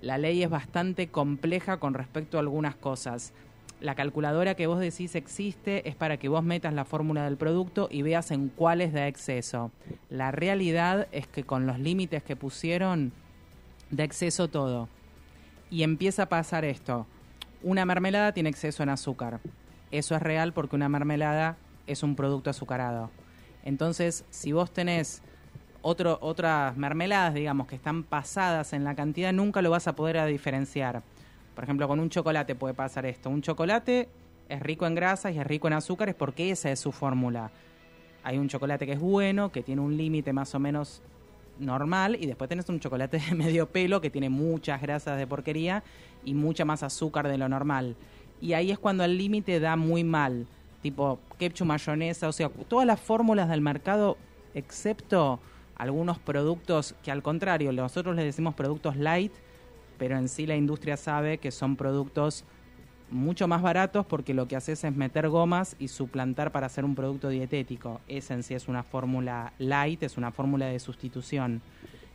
la 0.00 0.18
ley 0.18 0.42
es 0.42 0.50
bastante 0.50 1.08
compleja 1.08 1.78
con 1.78 1.94
respecto 1.94 2.36
a 2.36 2.40
algunas 2.40 2.74
cosas. 2.74 3.32
La 3.80 3.94
calculadora 3.94 4.54
que 4.54 4.66
vos 4.66 4.78
decís 4.78 5.14
existe 5.14 5.88
es 5.88 5.94
para 5.94 6.18
que 6.18 6.28
vos 6.28 6.42
metas 6.42 6.74
la 6.74 6.84
fórmula 6.84 7.24
del 7.24 7.36
producto 7.36 7.88
y 7.90 8.02
veas 8.02 8.30
en 8.30 8.48
cuáles 8.48 8.92
da 8.92 9.08
exceso. 9.08 9.70
La 10.10 10.30
realidad 10.32 11.08
es 11.12 11.26
que 11.26 11.44
con 11.44 11.66
los 11.66 11.78
límites 11.78 12.22
que 12.22 12.36
pusieron, 12.36 13.12
da 13.90 14.04
exceso 14.04 14.48
todo. 14.48 14.88
Y 15.70 15.82
empieza 15.82 16.24
a 16.24 16.28
pasar 16.28 16.64
esto. 16.64 17.06
Una 17.62 17.84
mermelada 17.84 18.32
tiene 18.32 18.50
exceso 18.50 18.82
en 18.82 18.90
azúcar. 18.90 19.40
Eso 19.90 20.14
es 20.14 20.22
real 20.22 20.52
porque 20.52 20.76
una 20.76 20.88
mermelada 20.88 21.56
es 21.86 22.02
un 22.02 22.16
producto 22.16 22.50
azucarado. 22.50 23.10
Entonces, 23.64 24.24
si 24.30 24.52
vos 24.52 24.72
tenés 24.72 25.22
otro, 25.82 26.18
otras 26.20 26.76
mermeladas, 26.76 27.34
digamos, 27.34 27.66
que 27.66 27.76
están 27.76 28.02
pasadas 28.02 28.72
en 28.72 28.84
la 28.84 28.94
cantidad, 28.94 29.32
nunca 29.32 29.62
lo 29.62 29.70
vas 29.70 29.88
a 29.88 29.94
poder 29.94 30.24
diferenciar. 30.26 31.02
Por 31.54 31.64
ejemplo, 31.64 31.88
con 31.88 32.00
un 32.00 32.10
chocolate 32.10 32.54
puede 32.54 32.74
pasar 32.74 33.06
esto. 33.06 33.30
Un 33.30 33.42
chocolate 33.42 34.08
es 34.48 34.60
rico 34.60 34.86
en 34.86 34.94
grasas 34.94 35.34
y 35.34 35.38
es 35.38 35.46
rico 35.46 35.66
en 35.68 35.74
azúcares 35.74 36.14
porque 36.14 36.50
esa 36.50 36.70
es 36.70 36.80
su 36.80 36.92
fórmula. 36.92 37.50
Hay 38.22 38.38
un 38.38 38.48
chocolate 38.48 38.86
que 38.86 38.92
es 38.92 39.00
bueno, 39.00 39.50
que 39.50 39.62
tiene 39.62 39.80
un 39.80 39.96
límite 39.96 40.32
más 40.32 40.54
o 40.54 40.58
menos 40.58 41.02
normal, 41.58 42.16
y 42.18 42.26
después 42.26 42.48
tenés 42.48 42.68
un 42.68 42.80
chocolate 42.80 43.18
de 43.18 43.34
medio 43.34 43.68
pelo 43.68 44.00
que 44.00 44.10
tiene 44.10 44.28
muchas 44.28 44.80
grasas 44.80 45.18
de 45.18 45.26
porquería 45.26 45.82
y 46.24 46.34
mucha 46.34 46.64
más 46.64 46.82
azúcar 46.82 47.28
de 47.28 47.38
lo 47.38 47.48
normal. 47.48 47.96
Y 48.40 48.54
ahí 48.54 48.70
es 48.70 48.78
cuando 48.78 49.04
el 49.04 49.18
límite 49.18 49.60
da 49.60 49.76
muy 49.76 50.02
mal, 50.02 50.46
tipo 50.82 51.20
ketchup, 51.38 51.66
mayonesa, 51.66 52.28
o 52.28 52.32
sea, 52.32 52.48
todas 52.68 52.86
las 52.86 53.00
fórmulas 53.00 53.48
del 53.48 53.60
mercado, 53.60 54.16
excepto 54.54 55.38
algunos 55.80 56.18
productos 56.18 56.94
que 57.02 57.10
al 57.10 57.22
contrario, 57.22 57.72
nosotros 57.72 58.14
les 58.14 58.26
decimos 58.26 58.54
productos 58.54 58.96
light, 58.96 59.32
pero 59.96 60.18
en 60.18 60.28
sí 60.28 60.44
la 60.44 60.54
industria 60.54 60.98
sabe 60.98 61.38
que 61.38 61.50
son 61.50 61.76
productos 61.76 62.44
mucho 63.10 63.48
más 63.48 63.62
baratos 63.62 64.04
porque 64.04 64.34
lo 64.34 64.46
que 64.46 64.56
haces 64.56 64.84
es 64.84 64.94
meter 64.94 65.30
gomas 65.30 65.76
y 65.78 65.88
suplantar 65.88 66.52
para 66.52 66.66
hacer 66.66 66.84
un 66.84 66.94
producto 66.94 67.30
dietético. 67.30 68.02
Esa 68.08 68.34
en 68.34 68.42
sí 68.42 68.52
es 68.52 68.68
una 68.68 68.82
fórmula 68.82 69.54
light, 69.58 70.02
es 70.02 70.18
una 70.18 70.30
fórmula 70.32 70.66
de 70.66 70.78
sustitución. 70.78 71.62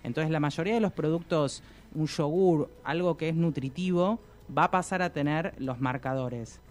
Entonces 0.03 0.29
la 0.29 0.39
mayoría 0.39 0.75
de 0.75 0.81
los 0.81 0.93
productos, 0.93 1.63
un 1.95 2.05
yogur, 2.05 2.69
algo 2.83 3.17
que 3.17 3.29
es 3.29 3.35
nutritivo, 3.35 4.19
va 4.55 4.65
a 4.65 4.71
pasar 4.71 5.01
a 5.01 5.09
tener 5.09 5.55
los 5.57 5.81
marcadores. 5.81 6.61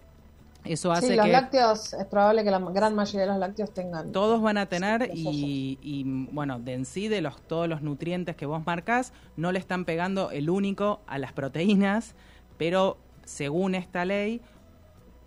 Eso 0.65 0.91
hace 0.91 1.09
sí, 1.09 1.15
los 1.15 1.25
que 1.25 1.31
lácteos, 1.31 1.93
es 1.93 2.05
probable 2.05 2.43
que 2.43 2.51
la 2.51 2.59
gran 2.59 2.95
mayoría 2.95 3.21
de 3.21 3.27
los 3.27 3.37
lácteos 3.37 3.73
tengan. 3.73 4.11
todos 4.11 4.41
van 4.41 4.57
a 4.57 4.65
tener 4.65 5.11
Sí, 5.13 5.77
y, 5.79 5.79
y, 5.81 6.03
bueno, 6.31 6.59
de 6.59 6.73
en 6.73 6.85
sí 6.85 7.07
de 7.07 7.21
los 7.21 7.41
todos 7.41 7.67
los 7.67 7.81
nutrientes 7.81 8.35
que 8.35 8.45
vos 8.45 8.65
marcás, 8.65 9.13
no 9.37 9.51
le 9.51 9.59
están 9.59 9.85
pegando 9.85 10.31
el 10.31 10.49
único 10.49 11.01
a 11.07 11.17
las 11.19 11.33
proteínas, 11.33 12.15
pero 12.57 12.97
según 13.25 13.75
esta 13.75 14.05
ley, 14.05 14.41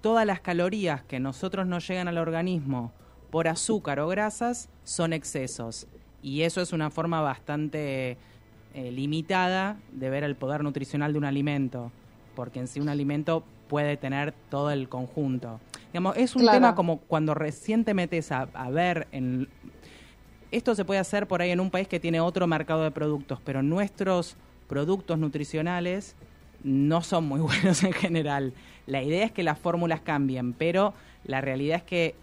todas 0.01 0.27
las 0.27 0.40
calorías 0.40 1.03
que 1.03 1.20
nosotros 1.20 1.66
nos 1.66 1.87
llegan 1.87 2.09
al 2.09 2.18
organismo 2.18 2.92
por 3.31 3.48
azúcar 3.48 4.01
o 4.01 4.09
grasas 4.09 4.68
son 4.85 5.12
excesos. 5.12 5.87
Y 6.22 6.42
eso 6.42 6.61
es 6.61 6.72
una 6.72 6.90
forma 6.90 7.20
bastante 7.20 8.16
eh, 8.74 8.90
limitada 8.90 9.77
de 9.92 10.11
ver 10.11 10.24
el 10.24 10.37
poder 10.37 10.62
nutricional 10.62 11.12
de 11.12 11.18
un 11.18 11.24
alimento, 11.24 11.92
porque 12.35 12.61
en 12.61 12.68
sí 12.68 12.81
un 12.81 12.88
alimento 12.88 13.44
puede 13.68 13.96
tener 13.96 14.33
todo 14.50 14.70
el 14.70 14.88
conjunto. 14.88 15.61
Digamos, 15.92 16.16
es 16.16 16.35
un 16.35 16.42
Claro. 16.42 16.57
tema 16.57 16.74
como 16.74 16.98
cuando 16.98 17.35
recién 17.35 17.85
te 17.85 17.94
metes 17.94 18.33
a, 18.33 18.48
a 18.54 18.70
ver 18.70 19.07
en... 19.12 19.48
Esto 20.50 20.74
se 20.74 20.85
puede 20.85 20.98
hacer 21.00 21.26
por 21.28 21.42
ahí 21.42 21.50
en 21.50 21.61
un 21.61 21.70
país 21.70 21.88
que 21.88 22.00
tiene 22.00 22.20
otro 22.20 22.46
mercado 22.46 22.83
de 22.83 22.90
productos, 22.90 23.38
pero 23.44 23.62
nuestros 23.62 24.37
productos 24.66 25.18
nutricionales 25.18 26.14
no 26.64 27.02
son 27.02 27.26
muy 27.26 27.40
buenos 27.40 27.83
en 27.85 27.92
general. 27.92 28.52
La 28.87 29.02
idea 29.02 29.24
es 29.24 29.33
que 29.33 29.42
las 29.42 29.59
fórmulas 29.59 30.00
cambien, 30.00 30.54
pero 30.54 30.94
la 31.24 31.40
realidad 31.42 31.76
es 31.78 31.83
que 31.83 32.14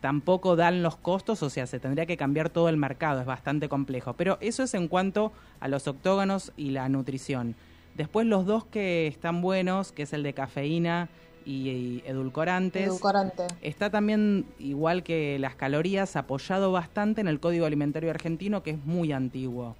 tampoco 0.00 0.56
dan 0.56 0.82
los 0.82 0.96
costos, 0.96 1.42
o 1.42 1.50
sea, 1.50 1.66
se 1.66 1.78
tendría 1.78 2.06
que 2.06 2.16
cambiar 2.16 2.48
todo 2.50 2.68
el 2.68 2.76
mercado, 2.76 3.20
es 3.20 3.26
bastante 3.26 3.68
complejo. 3.68 4.14
Pero 4.14 4.38
eso 4.40 4.62
es 4.62 4.74
en 4.74 4.88
cuanto 4.88 5.30
a 5.60 5.68
los 5.68 5.86
octógonos 5.86 6.52
y 6.56 6.70
la 6.70 6.88
nutrición. 6.88 7.54
Después 8.00 8.26
los 8.26 8.46
dos 8.46 8.64
que 8.64 9.06
están 9.06 9.42
buenos, 9.42 9.92
que 9.92 10.04
es 10.04 10.14
el 10.14 10.22
de 10.22 10.32
cafeína 10.32 11.10
y, 11.44 11.68
y 11.68 12.02
edulcorantes. 12.06 12.86
Edulcorante. 12.86 13.42
Está 13.60 13.90
también, 13.90 14.46
igual 14.58 15.02
que 15.02 15.38
las 15.38 15.54
calorías, 15.54 16.16
apoyado 16.16 16.72
bastante 16.72 17.20
en 17.20 17.28
el 17.28 17.40
Código 17.40 17.66
Alimentario 17.66 18.08
Argentino, 18.08 18.62
que 18.62 18.70
es 18.70 18.86
muy 18.86 19.12
antiguo. 19.12 19.76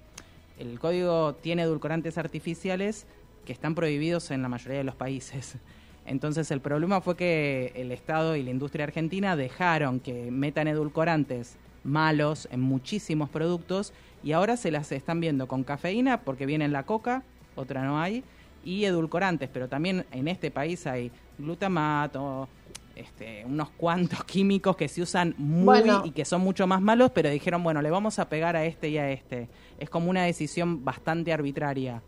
El 0.59 0.79
código 0.79 1.33
tiene 1.33 1.63
edulcorantes 1.63 2.19
artificiales 2.19 3.07
que 3.43 3.53
están 3.53 3.73
prohibidos 3.73 4.29
en 4.29 4.43
la 4.43 4.49
mayoría 4.49 4.77
de 4.77 4.83
los 4.83 4.93
países. 4.93 5.55
Entonces 6.05 6.51
el 6.51 6.61
problema 6.61 7.01
fue 7.01 7.17
que 7.17 7.71
el 7.73 7.91
Estado 7.91 8.35
y 8.35 8.43
la 8.43 8.51
industria 8.51 8.83
argentina 8.83 9.35
dejaron 9.35 9.99
que 9.99 10.29
metan 10.29 10.67
edulcorantes 10.67 11.57
malos 11.83 12.47
en 12.51 12.61
muchísimos 12.61 13.31
productos 13.31 13.93
y 14.23 14.33
ahora 14.33 14.57
se 14.57 14.69
las 14.69 14.91
están 14.91 15.19
viendo 15.21 15.47
con 15.47 15.63
cafeína 15.63 16.21
porque 16.21 16.45
viene 16.45 16.65
en 16.65 16.71
la 16.71 16.83
coca, 16.83 17.23
otra 17.55 17.83
no 17.83 17.99
hay, 17.99 18.23
y 18.63 18.85
edulcorantes, 18.85 19.49
pero 19.51 19.67
también 19.67 20.05
en 20.11 20.27
este 20.27 20.51
país 20.51 20.85
hay 20.87 21.11
glutamato, 21.37 22.47
este, 22.95 23.43
unos 23.45 23.69
cuantos 23.71 24.23
químicos 24.25 24.75
que 24.75 24.87
se 24.87 25.01
usan 25.01 25.33
muy 25.37 25.65
Bueno. 25.81 26.03
y 26.05 26.11
que 26.11 26.25
son 26.25 26.41
mucho 26.41 26.67
más 26.67 26.81
malos, 26.81 27.11
pero 27.13 27.29
dijeron, 27.29 27.63
bueno, 27.63 27.81
le 27.81 27.89
vamos 27.89 28.19
a 28.19 28.29
pegar 28.29 28.55
a 28.55 28.65
este 28.65 28.89
y 28.89 28.97
a 28.97 29.09
este. 29.11 29.47
Es 29.79 29.89
como 29.89 30.09
una 30.09 30.23
decisión 30.23 30.83
bastante 30.85 31.33
arbitraria. 31.33 32.01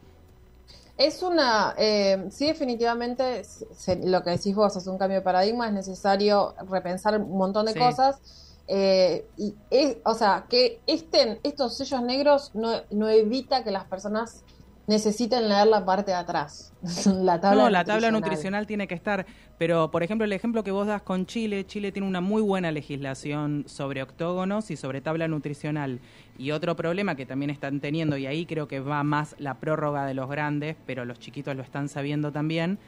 Es 0.97 1.23
una, 1.23 1.73
eh, 1.77 2.27
sí, 2.29 2.45
definitivamente, 2.45 3.43
se- 3.43 4.07
lo 4.07 4.21
que 4.23 4.29
decís 4.31 4.53
vos, 4.55 4.75
es 4.75 4.85
un 4.85 4.97
cambio 4.99 5.17
de 5.17 5.23
paradigma, 5.23 5.67
es 5.67 5.73
necesario 5.73 6.53
repensar 6.69 7.19
un 7.19 7.35
montón 7.37 7.65
de 7.65 7.73
Sí. 7.73 7.79
cosas. 7.79 8.21
eh, 8.65 9.25
y 9.37 9.53
es, 9.69 9.97
o 10.05 10.13
sea, 10.13 10.45
que 10.49 10.79
estén 10.87 11.37
estos 11.43 11.75
sellos 11.75 12.01
negros 12.01 12.51
no, 12.53 12.71
no 12.91 13.09
evita 13.09 13.61
que 13.61 13.71
las 13.71 13.83
personas 13.83 14.41
necesiten 14.87 15.47
leer 15.47 15.67
la 15.67 15.85
parte 15.85 16.11
de 16.11 16.17
atrás. 16.17 16.73
la 17.05 17.39
tabla 17.39 17.63
no, 17.63 17.69
la 17.69 17.85
tabla 17.85 18.11
nutricional. 18.11 18.67
tiene 18.67 18.87
que 18.87 18.95
estar, 18.95 19.25
pero 19.57 19.91
por 19.91 20.03
ejemplo 20.03 20.25
el 20.25 20.33
ejemplo 20.33 20.63
que 20.63 20.71
vos 20.71 20.87
das 20.87 21.01
con 21.01 21.25
Chile, 21.25 21.65
Chile 21.65 21.91
tiene 21.91 22.07
una 22.07 22.21
muy 22.21 22.41
buena 22.41 22.71
legislación 22.71 23.63
sobre 23.67 24.03
octógonos 24.03 24.71
y 24.71 24.75
sobre 24.75 25.01
tabla 25.01 25.27
nutricional. 25.27 25.99
Y 26.37 26.51
otro 26.51 26.75
problema 26.75 27.15
que 27.15 27.25
también 27.25 27.49
están 27.49 27.79
teniendo, 27.79 28.17
y 28.17 28.25
ahí 28.25 28.45
creo 28.45 28.67
que 28.67 28.79
va 28.79 29.03
más 29.03 29.35
la 29.39 29.55
prórroga 29.55 30.05
de 30.05 30.13
los 30.13 30.29
grandes, 30.29 30.75
pero 30.85 31.05
los 31.05 31.19
chiquitos 31.19 31.55
lo 31.55 31.63
están 31.63 31.87
sabiendo 31.87 32.31
también, 32.31 32.79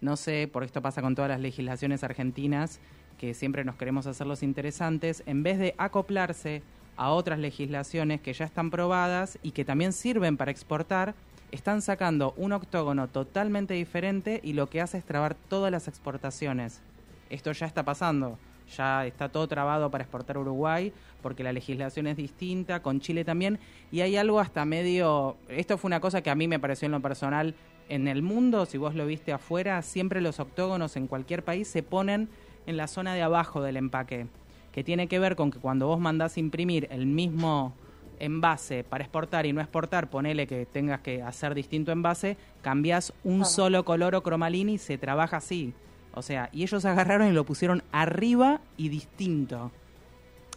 no 0.00 0.16
sé, 0.16 0.48
por 0.52 0.64
esto 0.64 0.82
pasa 0.82 1.02
con 1.02 1.14
todas 1.14 1.30
las 1.30 1.40
legislaciones 1.40 2.04
argentinas, 2.04 2.80
que 3.16 3.34
siempre 3.34 3.64
nos 3.64 3.76
queremos 3.76 4.06
hacer 4.06 4.26
los 4.26 4.42
interesantes, 4.42 5.22
en 5.26 5.42
vez 5.42 5.58
de 5.58 5.74
acoplarse 5.76 6.62
a 6.98 7.10
otras 7.10 7.38
legislaciones 7.38 8.20
que 8.20 8.34
ya 8.34 8.44
están 8.44 8.70
probadas 8.70 9.38
y 9.42 9.52
que 9.52 9.64
también 9.64 9.92
sirven 9.92 10.36
para 10.36 10.50
exportar, 10.50 11.14
están 11.52 11.80
sacando 11.80 12.34
un 12.36 12.52
octógono 12.52 13.08
totalmente 13.08 13.72
diferente 13.72 14.40
y 14.42 14.52
lo 14.52 14.68
que 14.68 14.82
hace 14.82 14.98
es 14.98 15.04
trabar 15.04 15.34
todas 15.34 15.72
las 15.72 15.88
exportaciones. 15.88 16.82
Esto 17.30 17.52
ya 17.52 17.66
está 17.66 17.84
pasando, 17.84 18.36
ya 18.76 19.06
está 19.06 19.28
todo 19.28 19.46
trabado 19.46 19.90
para 19.90 20.04
exportar 20.04 20.36
a 20.36 20.40
Uruguay 20.40 20.92
porque 21.22 21.44
la 21.44 21.52
legislación 21.52 22.06
es 22.08 22.16
distinta, 22.16 22.82
con 22.82 23.00
Chile 23.00 23.24
también, 23.24 23.58
y 23.90 24.00
hay 24.00 24.16
algo 24.16 24.40
hasta 24.40 24.64
medio, 24.64 25.36
esto 25.48 25.78
fue 25.78 25.88
una 25.88 26.00
cosa 26.00 26.22
que 26.22 26.30
a 26.30 26.34
mí 26.34 26.46
me 26.48 26.58
pareció 26.58 26.86
en 26.86 26.92
lo 26.92 27.00
personal, 27.00 27.54
en 27.88 28.06
el 28.06 28.22
mundo, 28.22 28.66
si 28.66 28.78
vos 28.78 28.94
lo 28.94 29.06
viste 29.06 29.32
afuera, 29.32 29.80
siempre 29.82 30.20
los 30.20 30.40
octógonos 30.40 30.96
en 30.96 31.06
cualquier 31.06 31.42
país 31.42 31.68
se 31.68 31.82
ponen 31.82 32.28
en 32.66 32.76
la 32.76 32.86
zona 32.86 33.14
de 33.14 33.22
abajo 33.22 33.62
del 33.62 33.78
empaque, 33.78 34.26
que 34.72 34.84
tiene 34.84 35.08
que 35.08 35.18
ver 35.18 35.36
con 35.36 35.50
que 35.50 35.58
cuando 35.58 35.86
vos 35.86 36.00
mandás 36.00 36.38
imprimir 36.38 36.88
el 36.90 37.06
mismo 37.06 37.74
envase 38.20 38.84
para 38.84 39.04
exportar 39.04 39.46
y 39.46 39.52
no 39.52 39.60
exportar, 39.60 40.10
ponele 40.10 40.46
que 40.46 40.66
tengas 40.66 41.00
que 41.00 41.22
hacer 41.22 41.54
distinto 41.54 41.92
envase, 41.92 42.36
cambias 42.62 43.12
un 43.24 43.44
solo 43.44 43.84
color 43.84 44.14
o 44.14 44.22
cromalina 44.22 44.72
y 44.72 44.78
se 44.78 44.98
trabaja 44.98 45.38
así. 45.38 45.72
O 46.14 46.22
sea, 46.22 46.48
y 46.52 46.62
ellos 46.62 46.84
agarraron 46.84 47.28
y 47.28 47.32
lo 47.32 47.44
pusieron 47.44 47.82
arriba 47.92 48.60
y 48.76 48.88
distinto. 48.88 49.70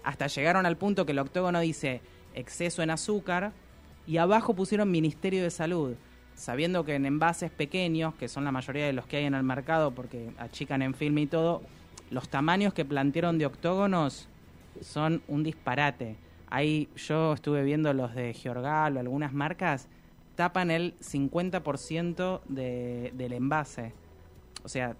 Hasta 0.03 0.27
llegaron 0.27 0.65
al 0.65 0.77
punto 0.77 1.05
que 1.05 1.11
el 1.11 1.19
octógono 1.19 1.59
dice 1.59 2.01
exceso 2.33 2.81
en 2.81 2.89
azúcar 2.89 3.51
y 4.07 4.17
abajo 4.17 4.55
pusieron 4.55 4.89
Ministerio 4.89 5.43
de 5.43 5.51
Salud, 5.51 5.95
sabiendo 6.33 6.83
que 6.83 6.95
en 6.95 7.05
envases 7.05 7.51
pequeños, 7.51 8.15
que 8.15 8.27
son 8.27 8.43
la 8.43 8.51
mayoría 8.51 8.85
de 8.85 8.93
los 8.93 9.05
que 9.05 9.17
hay 9.17 9.25
en 9.25 9.35
el 9.35 9.43
mercado 9.43 9.91
porque 9.91 10.31
achican 10.39 10.81
en 10.81 10.95
film 10.95 11.19
y 11.19 11.27
todo, 11.27 11.61
los 12.11 12.29
tamaños 12.29 12.73
que 12.73 12.85
plantearon 12.85 13.39
de 13.39 13.47
octógonos 13.47 14.29
son 14.81 15.23
un 15.27 15.43
disparate. 15.43 16.17
Ahí 16.49 16.89
yo 16.95 17.33
estuve 17.33 17.63
viendo 17.63 17.91
los 17.93 18.13
de 18.13 18.33
Giorgal 18.33 18.97
o 18.97 18.99
algunas 18.99 19.33
marcas, 19.33 19.87
tapan 20.35 20.69
el 20.71 20.97
50% 20.99 22.41
de, 22.47 23.11
del 23.15 23.33
envase. 23.33 23.93
O 24.63 24.69
sea, 24.69 24.95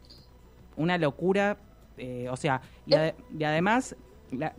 una 0.78 0.97
locura. 0.97 1.58
eh, 1.97 2.28
o 2.32 2.38
sea, 2.38 2.62
y, 2.88 2.95
y 3.38 3.43
además, 3.43 3.95
la, 4.32 4.56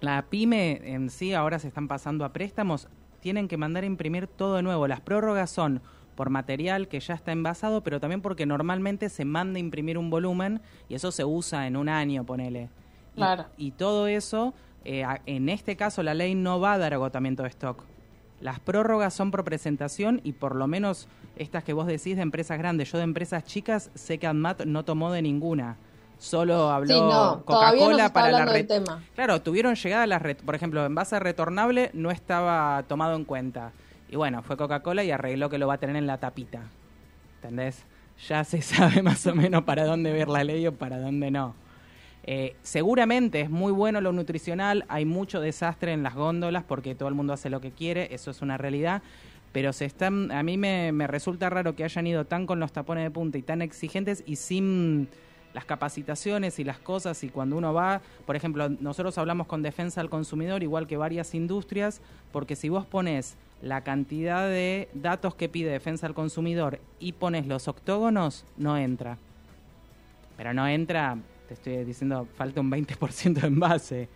La 0.00 0.22
pyme 0.28 0.80
en 0.84 1.08
sí 1.08 1.32
ahora 1.32 1.58
se 1.58 1.68
están 1.68 1.88
pasando 1.88 2.26
a 2.26 2.32
préstamos, 2.32 2.88
tienen 3.20 3.48
que 3.48 3.56
mandar 3.56 3.84
a 3.84 3.86
imprimir 3.86 4.26
todo 4.26 4.56
de 4.56 4.62
nuevo. 4.62 4.86
Las 4.86 5.00
prórrogas 5.00 5.50
son 5.50 5.80
por 6.14 6.30
material 6.30 6.88
que 6.88 7.00
ya 7.00 7.14
está 7.14 7.32
envasado, 7.32 7.82
pero 7.82 8.00
también 8.00 8.20
porque 8.20 8.46
normalmente 8.46 9.08
se 9.08 9.24
manda 9.24 9.56
a 9.56 9.60
imprimir 9.60 9.98
un 9.98 10.10
volumen 10.10 10.60
y 10.88 10.94
eso 10.94 11.10
se 11.12 11.24
usa 11.24 11.66
en 11.66 11.76
un 11.76 11.88
año, 11.88 12.24
ponele. 12.24 12.68
Y- 13.14 13.16
Claro. 13.16 13.46
Y, 13.56 13.70
todo 13.72 14.06
eso, 14.06 14.54
eh, 14.84 15.04
en 15.26 15.48
este 15.48 15.76
caso 15.76 16.02
la 16.02 16.14
ley 16.14 16.34
no 16.34 16.60
va 16.60 16.74
a 16.74 16.78
dar 16.78 16.94
agotamiento 16.94 17.42
de 17.42 17.48
stock. 17.50 17.82
Las 18.40 18.60
prórrogas 18.60 19.14
son 19.14 19.30
por 19.30 19.44
presentación 19.44 20.20
y 20.24 20.32
por 20.32 20.54
lo 20.56 20.66
menos 20.66 21.08
estas 21.36 21.64
que 21.64 21.72
vos 21.72 21.86
decís 21.86 22.16
de 22.16 22.22
empresas 22.22 22.58
grandes. 22.58 22.90
Yo 22.92 22.98
de 22.98 23.04
empresas 23.04 23.44
chicas 23.44 23.90
sé 23.94 24.18
que 24.18 24.26
AdMat 24.26 24.64
no 24.66 24.84
tomó 24.84 25.10
de 25.12 25.22
ninguna. 25.22 25.76
Solo 26.18 26.70
habló 26.70 26.94
Sí, 26.94 27.00
no, 27.00 27.44
Coca-Cola 27.44 28.12
para 28.12 28.30
la 28.32 28.44
red. 28.44 28.66
Claro, 29.14 29.42
tuvieron 29.42 29.74
llegada 29.74 30.06
las, 30.06 30.22
ret- 30.22 30.42
por 30.44 30.54
ejemplo, 30.54 30.84
envase 30.84 31.18
retornable 31.18 31.90
no 31.94 32.10
estaba 32.10 32.82
tomado 32.88 33.14
en 33.16 33.24
cuenta. 33.24 33.72
Y 34.08 34.16
bueno, 34.16 34.42
fue 34.42 34.56
Coca-Cola 34.56 35.04
y 35.04 35.10
arregló 35.10 35.50
que 35.50 35.58
lo 35.58 35.66
va 35.66 35.74
a 35.74 35.78
tener 35.78 35.96
en 35.96 36.06
la 36.06 36.18
tapita. 36.18 36.62
¿Entendés? 37.36 37.84
Ya 38.28 38.44
se 38.44 38.62
sabe 38.62 39.02
más 39.02 39.26
o 39.26 39.34
menos 39.34 39.64
para 39.64 39.84
dónde 39.84 40.12
ver 40.12 40.28
la 40.28 40.44
ley 40.44 40.66
o 40.66 40.72
para 40.72 40.98
dónde 40.98 41.30
no. 41.30 41.54
Eh, 42.26 42.56
seguramente 42.62 43.42
es 43.42 43.50
muy 43.50 43.70
bueno 43.70 44.00
lo 44.00 44.12
nutricional, 44.12 44.86
hay 44.88 45.04
mucho 45.04 45.40
desastre 45.40 45.92
en 45.92 46.02
las 46.02 46.14
góndolas 46.14 46.64
porque 46.64 46.94
todo 46.94 47.10
el 47.10 47.14
mundo 47.14 47.34
hace 47.34 47.50
lo 47.50 47.60
que 47.60 47.70
quiere, 47.70 48.14
eso 48.14 48.30
es 48.30 48.40
una 48.40 48.56
realidad, 48.56 49.02
pero 49.52 49.74
se 49.74 49.84
están, 49.84 50.32
a 50.32 50.42
mí 50.42 50.56
me, 50.56 50.90
me 50.92 51.06
resulta 51.06 51.50
raro 51.50 51.76
que 51.76 51.84
hayan 51.84 52.06
ido 52.06 52.24
tan 52.24 52.46
con 52.46 52.60
los 52.60 52.72
tapones 52.72 53.04
de 53.04 53.10
punta 53.10 53.36
y 53.36 53.42
tan 53.42 53.60
exigentes 53.60 54.24
y 54.26 54.36
sin 54.36 55.06
las 55.52 55.66
capacitaciones 55.66 56.58
y 56.58 56.64
las 56.64 56.78
cosas 56.78 57.22
y 57.24 57.28
cuando 57.28 57.58
uno 57.58 57.74
va, 57.74 58.00
por 58.26 58.36
ejemplo, 58.36 58.68
nosotros 58.68 59.16
hablamos 59.18 59.46
con 59.46 59.62
defensa 59.62 60.00
al 60.00 60.08
consumidor 60.08 60.62
igual 60.62 60.86
que 60.86 60.96
varias 60.96 61.34
industrias, 61.34 62.00
porque 62.32 62.56
si 62.56 62.70
vos 62.70 62.86
pones 62.86 63.36
la 63.62 63.82
cantidad 63.82 64.48
de 64.48 64.88
datos 64.94 65.34
que 65.34 65.48
pide 65.48 65.70
defensa 65.70 66.06
al 66.06 66.14
consumidor 66.14 66.80
y 66.98 67.12
pones 67.12 67.46
los 67.46 67.68
octógonos, 67.68 68.44
no 68.56 68.76
entra. 68.76 69.16
Pero 70.36 70.52
no 70.52 70.66
entra, 70.66 71.16
te 71.48 71.54
estoy 71.54 71.84
diciendo, 71.84 72.26
falta 72.36 72.60
un 72.60 72.70
20% 72.70 73.40
de 73.40 73.46
envase. 73.46 74.08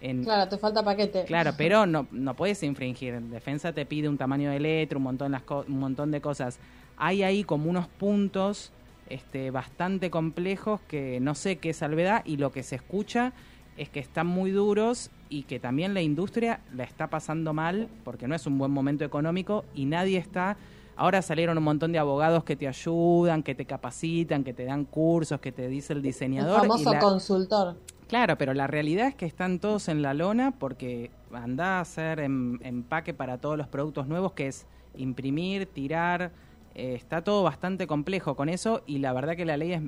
En, 0.00 0.24
Claro, 0.24 0.48
te 0.48 0.58
falta 0.58 0.82
paquete. 0.84 1.24
Claro, 1.24 1.52
pero 1.58 1.86
no, 1.86 2.06
no 2.10 2.34
puedes 2.34 2.62
infringir. 2.62 3.14
En 3.14 3.30
defensa 3.30 3.72
te 3.72 3.86
pide 3.86 4.08
un 4.08 4.16
tamaño 4.18 4.50
de 4.50 4.60
letra, 4.60 4.96
un 4.98 5.04
montón, 5.04 5.32
las 5.32 5.42
co- 5.42 5.64
un 5.68 5.78
montón 5.78 6.10
de 6.10 6.20
cosas. 6.20 6.58
Hay 6.96 7.22
ahí 7.22 7.44
como 7.44 7.68
unos 7.70 7.86
puntos 7.88 8.72
este, 9.08 9.50
bastante 9.50 10.10
complejos 10.10 10.80
que 10.88 11.20
no 11.20 11.34
sé 11.34 11.56
qué 11.58 11.72
salvedad 11.74 12.22
y 12.24 12.38
lo 12.38 12.50
que 12.52 12.62
se 12.62 12.76
escucha 12.76 13.32
es 13.76 13.88
que 13.88 14.00
están 14.00 14.26
muy 14.26 14.50
duros 14.50 15.10
y 15.28 15.42
que 15.42 15.58
también 15.60 15.92
la 15.94 16.00
industria 16.02 16.60
la 16.74 16.84
está 16.84 17.08
pasando 17.08 17.52
mal 17.52 17.88
porque 18.04 18.26
no 18.28 18.34
es 18.34 18.46
un 18.46 18.58
buen 18.58 18.70
momento 18.70 19.04
económico 19.04 19.64
y 19.74 19.84
nadie 19.86 20.18
está... 20.18 20.56
Ahora 20.98 21.20
salieron 21.20 21.58
un 21.58 21.64
montón 21.64 21.92
de 21.92 21.98
abogados 21.98 22.42
que 22.44 22.56
te 22.56 22.66
ayudan, 22.66 23.42
que 23.42 23.54
te 23.54 23.66
capacitan, 23.66 24.42
que 24.44 24.54
te 24.54 24.64
dan 24.64 24.86
cursos, 24.86 25.40
que 25.40 25.52
te 25.52 25.68
dice 25.68 25.92
el 25.92 25.98
El 25.98 26.02
diseñador. 26.04 26.56
y 26.64 26.68
famoso 26.68 26.92
la- 26.92 26.98
consultor. 27.00 27.76
Claro, 28.08 28.38
pero 28.38 28.54
la 28.54 28.66
realidad 28.66 29.08
es 29.08 29.14
que 29.14 29.26
están 29.26 29.58
todos 29.58 29.88
en 29.88 30.00
la 30.00 30.14
lona 30.14 30.52
porque 30.58 31.10
anda 31.32 31.76
a 31.78 31.80
hacer 31.80 32.20
em- 32.20 32.58
empaque 32.62 33.12
para 33.12 33.36
todos 33.38 33.58
los 33.58 33.68
productos 33.68 34.06
nuevos, 34.06 34.32
que 34.32 34.46
es 34.46 34.66
imprimir, 34.96 35.66
tirar. 35.66 36.30
eh, 36.78 36.94
está 36.94 37.22
todo 37.24 37.42
bastante 37.42 37.86
complejo 37.86 38.34
con 38.36 38.48
eso 38.50 38.82
y 38.86 38.98
la 38.98 39.12
verdad 39.14 39.34
que 39.36 39.44
la 39.46 39.56
ley 39.56 39.72
es, 39.72 39.82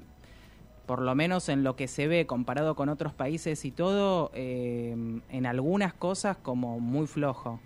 por 0.88 1.02
lo 1.02 1.14
menos 1.14 1.50
en 1.50 1.62
lo 1.62 1.76
que 1.76 1.86
se 1.86 2.08
ve 2.08 2.26
comparado 2.26 2.74
con 2.74 2.88
otros 2.88 3.12
países 3.12 3.64
y 3.66 3.70
todo, 3.70 4.30
eh, 4.32 4.96
en 5.30 5.46
algunas 5.46 5.92
cosas 5.92 6.38
como 6.38 6.80
muy 6.80 7.06
flojo. 7.06 7.60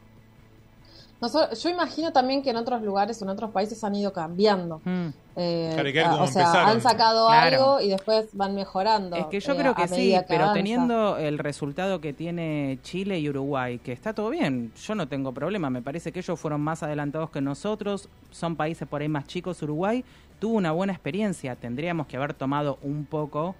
Nosotros- 1.20 1.62
yo 1.62 1.70
imagino 1.70 2.12
también 2.12 2.42
que 2.42 2.50
en 2.50 2.56
otros 2.56 2.82
lugares, 2.82 3.22
en 3.22 3.28
otros 3.28 3.52
países 3.52 3.84
han 3.84 3.94
ido 3.94 4.12
cambiando. 4.12 4.80
Mm. 4.84 5.06
Eh, 5.36 5.70
Claro, 5.92 6.24
o 6.24 6.26
sea, 6.26 6.42
empezaron. 6.42 6.68
han 6.70 6.80
sacado 6.80 7.28
Claro. 7.28 7.56
algo 7.76 7.80
y 7.80 7.90
después 7.90 8.26
van 8.32 8.56
mejorando. 8.56 9.14
Es 9.14 9.26
que 9.26 9.38
yo 9.38 9.52
eh, 9.52 9.56
creo 9.56 9.74
que 9.76 9.86
sí, 9.86 10.10
que 10.10 10.24
pero 10.26 10.42
avanza. 10.42 10.54
teniendo 10.54 11.16
el 11.18 11.38
resultado 11.38 12.00
que 12.00 12.12
tiene 12.12 12.80
Chile 12.82 13.20
y 13.20 13.28
Uruguay, 13.28 13.78
que 13.78 13.92
está 13.92 14.12
todo 14.14 14.30
bien, 14.30 14.72
yo 14.74 14.96
no 14.96 15.06
tengo 15.06 15.30
problema, 15.32 15.70
me 15.70 15.80
parece 15.80 16.10
que 16.10 16.18
ellos 16.18 16.40
fueron 16.40 16.60
más 16.60 16.82
adelantados 16.82 17.30
que 17.30 17.40
nosotros, 17.40 18.08
son 18.32 18.56
países 18.56 18.88
por 18.88 19.00
ahí 19.00 19.08
más 19.08 19.26
chicos, 19.28 19.62
Uruguay 19.62 20.04
tuvo 20.42 20.56
una 20.56 20.72
buena 20.72 20.92
experiencia, 20.92 21.54
tendríamos 21.54 22.08
que 22.08 22.16
haber 22.16 22.34
tomado 22.34 22.76
un 22.82 23.04
poco 23.04 23.54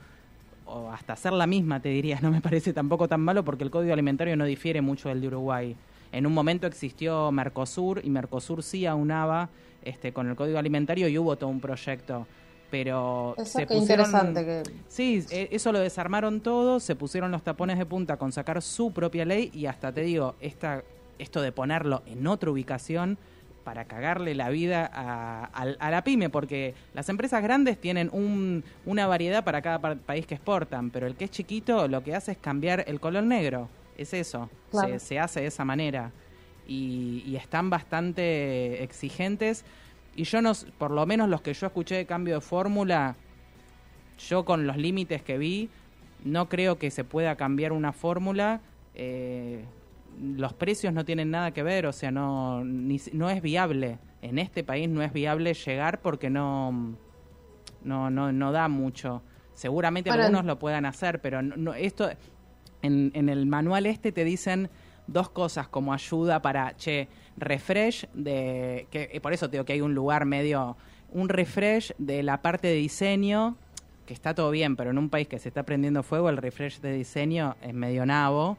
o 0.67 0.91
hasta 0.91 1.13
hacer 1.13 1.33
la 1.33 1.47
misma, 1.47 1.79
te 1.79 1.91
diría, 1.91 2.19
no 2.23 2.33
me 2.33 2.41
parece 2.41 2.73
tampoco 2.73 3.07
tan 3.07 3.21
malo 3.21 3.45
porque 3.45 3.63
el 3.63 3.71
código 3.71 3.93
alimentario 3.93 4.37
no 4.37 4.45
difiere 4.45 4.81
mucho 4.81 5.09
del 5.09 5.21
de 5.21 5.29
Uruguay. 5.29 5.77
En 6.11 6.27
un 6.27 6.35
momento 6.35 6.67
existió 6.67 7.31
Mercosur 7.31 8.01
y 8.03 8.11
Mercosur 8.11 8.65
sí 8.65 8.85
aunaba 8.85 9.49
este, 9.85 10.13
con 10.13 10.29
el 10.29 10.35
código 10.35 10.59
alimentario 10.59 11.07
y 11.07 11.17
hubo 11.19 11.37
todo 11.37 11.51
un 11.51 11.61
proyecto. 11.61 12.27
Pero 12.69 13.35
Eso 13.39 13.61
se 13.61 13.67
pusieron- 13.67 14.07
interesante 14.07 14.45
que 14.45 14.63
Sí, 14.89 15.25
eh, 15.31 15.51
eso 15.53 15.71
lo 15.71 15.79
desarmaron 15.79 16.41
todo, 16.41 16.81
se 16.81 16.97
pusieron 16.97 17.31
los 17.31 17.43
tapones 17.45 17.79
de 17.79 17.87
punta 17.87 18.17
con 18.17 18.33
sacar 18.33 18.61
su 18.61 18.93
propia 18.93 19.25
ley 19.25 19.53
y 19.55 19.67
hasta 19.67 19.93
te 19.93 20.01
digo, 20.01 20.35
esta, 20.41 20.83
esto 21.21 21.41
de 21.43 21.53
ponerlo 21.53 22.03
en 22.07 22.27
otra 22.27 22.51
ubicación 22.51 23.19
para 23.63 23.85
cagarle 23.87 24.35
la 24.35 24.49
vida 24.51 24.91
a, 24.93 25.91
la 25.91 26.05
pyme, 26.05 26.29
porque 26.29 26.75
las 26.95 27.09
empresas 27.09 27.43
grandes 27.43 27.81
tienen 27.81 28.11
un- 28.13 28.65
una 28.85 29.07
variedad 29.07 29.45
para 29.45 29.63
cada 29.63 29.79
pa- 29.81 29.95
país 29.95 30.27
que 30.27 30.35
exportan, 30.35 30.91
pero 30.91 31.07
el 31.07 31.15
que 31.17 31.25
es 31.25 31.31
chiquito 31.31 31.89
lo 31.89 32.03
que 32.03 32.15
hace 32.15 32.33
es 32.33 32.39
cambiar 32.39 32.85
el 32.87 33.01
color 33.01 33.23
negro, 33.25 33.69
es 33.97 34.13
eso, 34.15 34.51
Claro. 34.71 34.99
se, 34.99 34.99
se 34.99 35.19
hace 35.19 35.41
de 35.41 35.47
esa 35.47 35.65
manera 35.65 36.11
y, 36.67 37.23
y 37.27 37.37
están 37.37 37.71
bastante 37.71 38.83
exigentes 38.83 39.65
y 40.17 40.25
yo 40.25 40.43
no, 40.43 40.53
por 40.79 40.91
lo 40.91 41.07
menos 41.07 41.29
los 41.29 41.41
que 41.43 41.55
yo 41.55 41.67
escuché 41.67 41.95
de 41.97 42.07
cambio 42.07 42.35
de 42.37 42.41
fórmula, 42.41 43.17
yo 44.29 44.45
con 44.45 44.67
los 44.67 44.77
límites 44.77 45.23
que 45.23 45.39
vi, 45.39 45.69
no 46.25 46.49
creo 46.49 46.79
que 46.79 46.91
se 46.91 47.03
pueda 47.05 47.35
cambiar 47.37 47.73
una 47.73 47.93
fórmula. 47.93 48.61
eh, 48.95 49.65
los 50.21 50.53
precios 50.55 50.93
no 50.93 51.05
tienen 51.05 51.31
nada 51.31 51.53
que 51.53 51.63
ver, 51.63 51.87
o 51.87 51.93
sea, 51.93 52.11
no, 52.11 52.65
ni 52.65 53.01
no 53.13 53.31
es 53.31 53.41
viable. 53.43 53.99
En 54.21 54.39
este 54.39 54.63
país 54.65 54.89
no 54.89 55.03
es 55.03 55.13
viable 55.13 55.55
llegar 55.55 56.01
porque 56.01 56.31
no, 56.31 56.97
no, 57.83 58.11
no, 58.11 58.33
no 58.33 58.53
da 58.53 58.69
mucho. 58.69 59.23
Seguramente 59.55 60.11
algunos 60.25 60.45
lo 60.47 60.59
puedan 60.59 60.87
hacer, 60.87 61.21
pero 61.21 61.43
no, 61.43 61.57
no- 61.57 61.75
esto 61.75 62.09
en, 62.83 63.11
en 63.15 63.29
el 63.29 63.47
manual 63.47 63.87
este 63.87 64.13
te 64.13 64.25
dicen 64.25 64.71
dos 65.07 65.29
cosas 65.31 65.69
como 65.69 65.93
ayuda 65.93 66.41
para, 66.43 66.77
che, 66.77 67.09
refresh 67.37 68.07
de, 68.15 68.87
que 68.91 69.11
eh, 69.13 69.21
por 69.21 69.33
eso 69.33 69.49
te 69.49 69.57
digo 69.57 69.65
que 69.65 69.73
hay 69.73 69.81
un 69.81 69.95
lugar 69.95 70.25
medio, 70.25 70.77
un 71.11 71.29
refresh 71.29 71.93
de 71.99 72.23
la 72.23 72.41
parte 72.43 72.69
de 72.69 72.75
diseño, 72.75 73.57
que 74.07 74.15
está 74.15 74.35
todo 74.35 74.51
bien, 74.51 74.77
pero 74.77 74.91
en 74.91 74.99
un 74.99 75.11
país 75.11 75.29
que 75.29 75.39
se 75.39 75.49
está 75.49 75.65
prendiendo 75.65 76.03
fuego, 76.03 76.29
el 76.29 76.37
refresh 76.37 76.81
de 76.81 76.93
diseño 76.93 77.57
es 77.63 77.75
medio 77.75 78.05
nabo. 78.07 78.59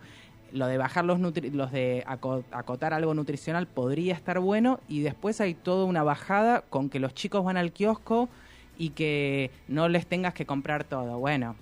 Lo 0.54 0.68
de 0.68 0.78
bajar 0.78 1.06
los, 1.06 1.20
nutri- 1.20 1.52
los 1.52 1.72
de 1.74 2.04
aco- 2.08 2.46
acotar 2.52 2.94
algo 2.94 3.14
nutricional 3.16 3.68
podría 3.68 4.14
estar 4.16 4.40
bueno 4.40 4.82
y 4.88 5.02
después 5.02 5.42
hay 5.42 5.56
toda 5.56 5.86
una 5.86 6.04
bajada 6.04 6.62
con 6.70 6.90
que 6.90 7.00
los 7.00 7.14
chicos 7.16 7.44
van 7.46 7.58
al 7.58 7.74
kiosco 7.74 8.30
y 8.78 8.92
que 8.92 9.52
no 9.68 9.90
les 9.90 10.08
tengas 10.08 10.34
que 10.36 10.46
comprar 10.46 10.86
todo. 10.86 11.20
Bueno, 11.20 11.58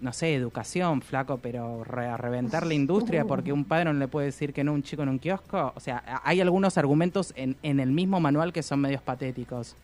no 0.00 0.12
sé, 0.12 0.34
educación, 0.34 1.02
flaco, 1.02 1.38
pero 1.38 1.84
re- 1.84 2.08
a 2.08 2.16
reventar 2.16 2.66
la 2.66 2.74
industria 2.74 3.26
porque 3.26 3.52
un 3.52 3.64
padre 3.66 3.86
no 3.86 3.94
le 3.94 4.08
puede 4.08 4.26
decir 4.28 4.52
que 4.52 4.64
no 4.64 4.72
a 4.72 4.74
un 4.74 4.82
chico 4.84 5.02
en 5.04 5.10
un 5.10 5.18
kiosco. 5.20 5.72
O 5.76 5.80
sea, 5.80 6.02
hay 6.24 6.40
algunos 6.40 6.78
argumentos 6.78 7.32
en, 7.36 7.58
en 7.62 7.80
el 7.80 7.92
mismo 7.92 8.20
manual 8.20 8.52
que 8.52 8.62
son 8.64 8.80
medios 8.80 9.02
patéticos. 9.02 9.76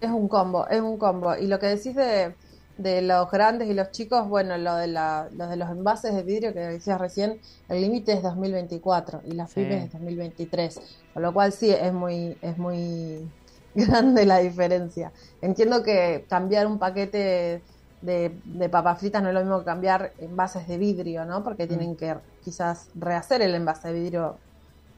es 0.00 0.10
un 0.10 0.28
combo, 0.28 0.68
es 0.68 0.80
un 0.80 0.98
combo. 0.98 1.36
Y 1.36 1.46
lo 1.46 1.58
que 1.58 1.66
decís 1.66 1.94
de, 1.94 2.36
de 2.76 3.02
los 3.02 3.30
grandes 3.30 3.68
y 3.68 3.74
los 3.74 3.90
chicos, 3.92 4.28
bueno, 4.28 4.58
lo 4.58 4.74
de, 4.76 4.88
la, 4.88 5.28
lo 5.32 5.46
de 5.48 5.56
los 5.56 5.70
envases 5.70 6.14
de 6.14 6.22
vidrio 6.24 6.52
que 6.52 6.60
decías 6.60 7.00
recién, 7.00 7.40
el 7.68 7.80
límite 7.80 8.12
es 8.14 8.22
2024 8.22 9.22
y 9.24 9.32
las 9.34 9.52
Sí. 9.54 9.54
pymes 9.54 9.84
es 9.86 9.92
2023. 9.92 10.80
Con 11.12 11.22
lo 11.22 11.32
cual 11.32 11.52
sí, 11.52 11.70
es 11.70 11.92
muy, 11.92 12.38
es 12.42 12.58
muy 12.58 13.32
grande 13.74 14.26
la 14.26 14.38
diferencia. 14.38 15.12
Entiendo 15.40 15.82
que 15.82 16.26
cambiar 16.28 16.66
un 16.66 16.78
paquete 16.78 17.66
de, 18.00 18.40
de 18.44 18.68
papas 18.68 18.98
fritas 19.00 19.22
no 19.22 19.28
es 19.28 19.34
lo 19.34 19.40
mismo 19.40 19.60
que 19.60 19.64
cambiar 19.64 20.14
envases 20.18 20.66
de 20.66 20.76
vidrio, 20.78 21.24
¿no? 21.24 21.42
Porque 21.44 21.66
tienen 21.66 21.96
que 21.96 22.16
quizás 22.40 22.90
rehacer 22.94 23.40
el 23.42 23.54
envase 23.54 23.88
de 23.88 23.94
vidrio, 23.94 24.42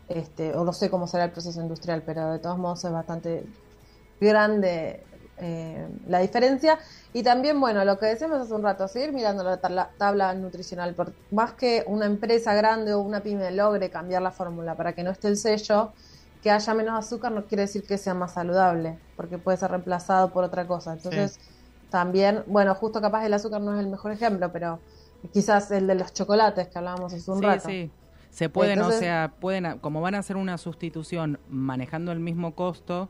este, 0.09 0.55
o 0.57 0.65
no 0.65 0.73
sé 0.73 0.91
cómo 0.91 1.07
será 1.09 1.25
el 1.25 1.33
proceso 1.33 1.61
industrial, 1.61 2.05
pero 2.05 2.33
de 2.33 2.39
todos 2.41 2.59
modos 2.59 2.85
es 2.85 2.93
bastante 2.93 3.53
grande 4.21 5.07
eh, 5.39 5.87
la 6.09 6.21
diferencia. 6.21 6.79
Y 7.13 7.23
también, 7.23 7.61
bueno, 7.61 7.85
lo 7.85 7.99
que 7.99 8.07
decíamos 8.07 8.41
hace 8.41 8.53
un 8.55 8.63
rato, 8.63 8.89
seguir 8.89 9.13
mirando 9.13 9.43
la 9.45 9.59
tabla, 9.59 9.91
tabla 9.99 10.33
nutricional. 10.35 10.95
Por 10.95 11.13
más 11.31 11.53
que 11.53 11.85
una 11.87 12.07
empresa 12.07 12.55
grande 12.55 12.95
o 12.95 13.01
una 13.01 13.21
pyme 13.23 13.51
logre 13.51 13.91
cambiar 13.91 14.23
la 14.23 14.31
fórmula 14.31 14.75
para 14.77 14.95
que 14.95 15.03
no 15.03 15.11
esté 15.11 15.29
el 15.29 15.37
sello, 15.37 15.93
que 16.43 16.51
haya 16.51 16.75
menos 16.75 16.99
azúcar 16.99 17.33
no 17.33 17.45
quiere 17.47 17.63
decir 17.63 17.85
que 17.85 17.99
sea 17.99 18.15
más 18.15 18.35
saludable, 18.35 18.99
porque 19.17 19.37
puede 19.39 19.57
ser 19.57 19.71
reemplazado 19.71 20.31
por 20.33 20.45
otra 20.45 20.67
cosa. 20.67 20.93
Entonces, 20.93 21.39
también, 21.91 22.43
bueno, 22.47 22.75
justo 22.75 23.01
capaz 23.01 23.25
el 23.27 23.35
azúcar 23.35 23.61
no 23.61 23.75
es 23.75 23.81
el 23.81 23.91
mejor 23.91 24.13
ejemplo, 24.13 24.53
pero 24.53 24.79
quizás 25.33 25.71
el 25.71 25.87
de 25.87 25.95
los 25.97 26.13
chocolates 26.13 26.69
que 26.69 26.79
hablábamos 26.79 27.13
hace 27.13 27.31
un 27.31 27.39
sí, 27.41 27.45
rato. 27.47 27.69
sí. 27.69 27.91
Se 28.31 28.49
pueden, 28.51 28.79
Entonces- 28.79 28.99
o 29.01 29.03
sea, 29.03 29.33
pueden, 29.41 29.79
como 29.79 30.01
van 30.03 30.15
a 30.15 30.19
hacer 30.19 30.37
una 30.37 30.59
sustitución 30.59 31.39
manejando 31.49 32.13
el 32.13 32.21
mismo 32.21 32.55
costo, 32.55 33.09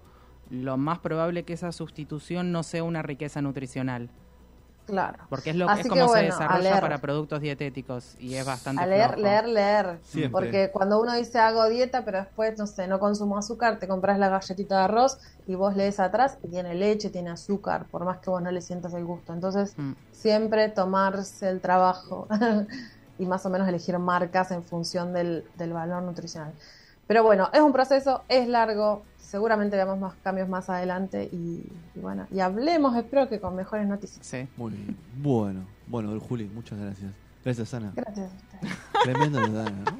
lo 0.50 0.76
más 0.76 0.98
probable 1.00 1.44
que 1.44 1.52
esa 1.54 1.72
sustitución 1.72 2.52
no 2.52 2.62
sea 2.62 2.84
una 2.84 3.02
riqueza 3.02 3.40
nutricional, 3.42 4.10
Claro. 4.86 5.24
porque 5.28 5.50
es 5.50 5.56
lo 5.56 5.68
Así 5.68 5.80
es 5.80 5.82
que 5.84 5.88
como 5.88 6.02
se 6.02 6.08
bueno, 6.10 6.32
a 6.34 6.38
desarrolla 6.38 6.80
para 6.80 6.98
productos 6.98 7.40
dietéticos 7.40 8.14
y 8.20 8.34
es 8.34 8.46
bastante 8.46 8.80
A 8.80 8.86
leer, 8.86 9.08
flojo. 9.14 9.22
leer, 9.22 9.48
leer. 9.48 9.98
Siempre. 10.04 10.30
Porque 10.30 10.70
cuando 10.72 11.00
uno 11.00 11.12
dice 11.14 11.40
hago 11.40 11.68
dieta, 11.68 12.04
pero 12.04 12.18
después, 12.18 12.56
no 12.56 12.68
sé, 12.68 12.86
no 12.86 13.00
consumo 13.00 13.36
azúcar, 13.36 13.80
te 13.80 13.88
compras 13.88 14.16
la 14.20 14.28
galletita 14.28 14.78
de 14.78 14.84
arroz 14.84 15.18
y 15.48 15.56
vos 15.56 15.74
lees 15.74 15.98
atrás 15.98 16.38
y 16.44 16.48
tiene 16.48 16.76
leche, 16.76 17.10
tiene 17.10 17.30
azúcar, 17.30 17.86
por 17.90 18.04
más 18.04 18.18
que 18.18 18.30
vos 18.30 18.40
no 18.40 18.52
le 18.52 18.60
sientas 18.60 18.94
el 18.94 19.04
gusto. 19.04 19.32
Entonces, 19.32 19.74
Mm. 19.76 19.94
siempre 20.12 20.68
tomarse 20.68 21.48
el 21.48 21.60
trabajo 21.60 22.28
y 23.18 23.26
más 23.26 23.44
o 23.44 23.50
menos 23.50 23.66
elegir 23.66 23.98
marcas 23.98 24.52
en 24.52 24.62
función 24.62 25.12
del, 25.12 25.44
del 25.56 25.72
valor 25.72 26.04
nutricional. 26.04 26.52
Pero 27.06 27.22
bueno, 27.22 27.48
es 27.52 27.60
un 27.60 27.72
proceso, 27.72 28.22
es 28.28 28.48
largo, 28.48 29.04
seguramente 29.18 29.76
veamos 29.76 29.98
más 29.98 30.14
cambios 30.22 30.48
más 30.48 30.68
adelante 30.70 31.28
y, 31.32 31.64
y 31.94 32.00
bueno, 32.00 32.26
y 32.30 32.40
hablemos, 32.40 32.96
espero 32.96 33.28
que 33.28 33.40
con 33.40 33.54
mejores 33.54 33.86
noticias. 33.86 34.26
Sí. 34.26 34.48
Muy 34.56 34.72
bien. 34.72 34.96
Bueno, 35.16 35.66
bueno, 35.86 36.18
Juli, 36.20 36.50
muchas 36.52 36.78
gracias. 36.78 37.12
Gracias, 37.44 37.74
Ana. 37.74 37.92
Gracias 37.94 38.30
a 38.32 38.36
ustedes. 38.36 38.76
Tremendo 39.04 39.38
Ana, 39.38 39.70
¿no? 39.70 39.98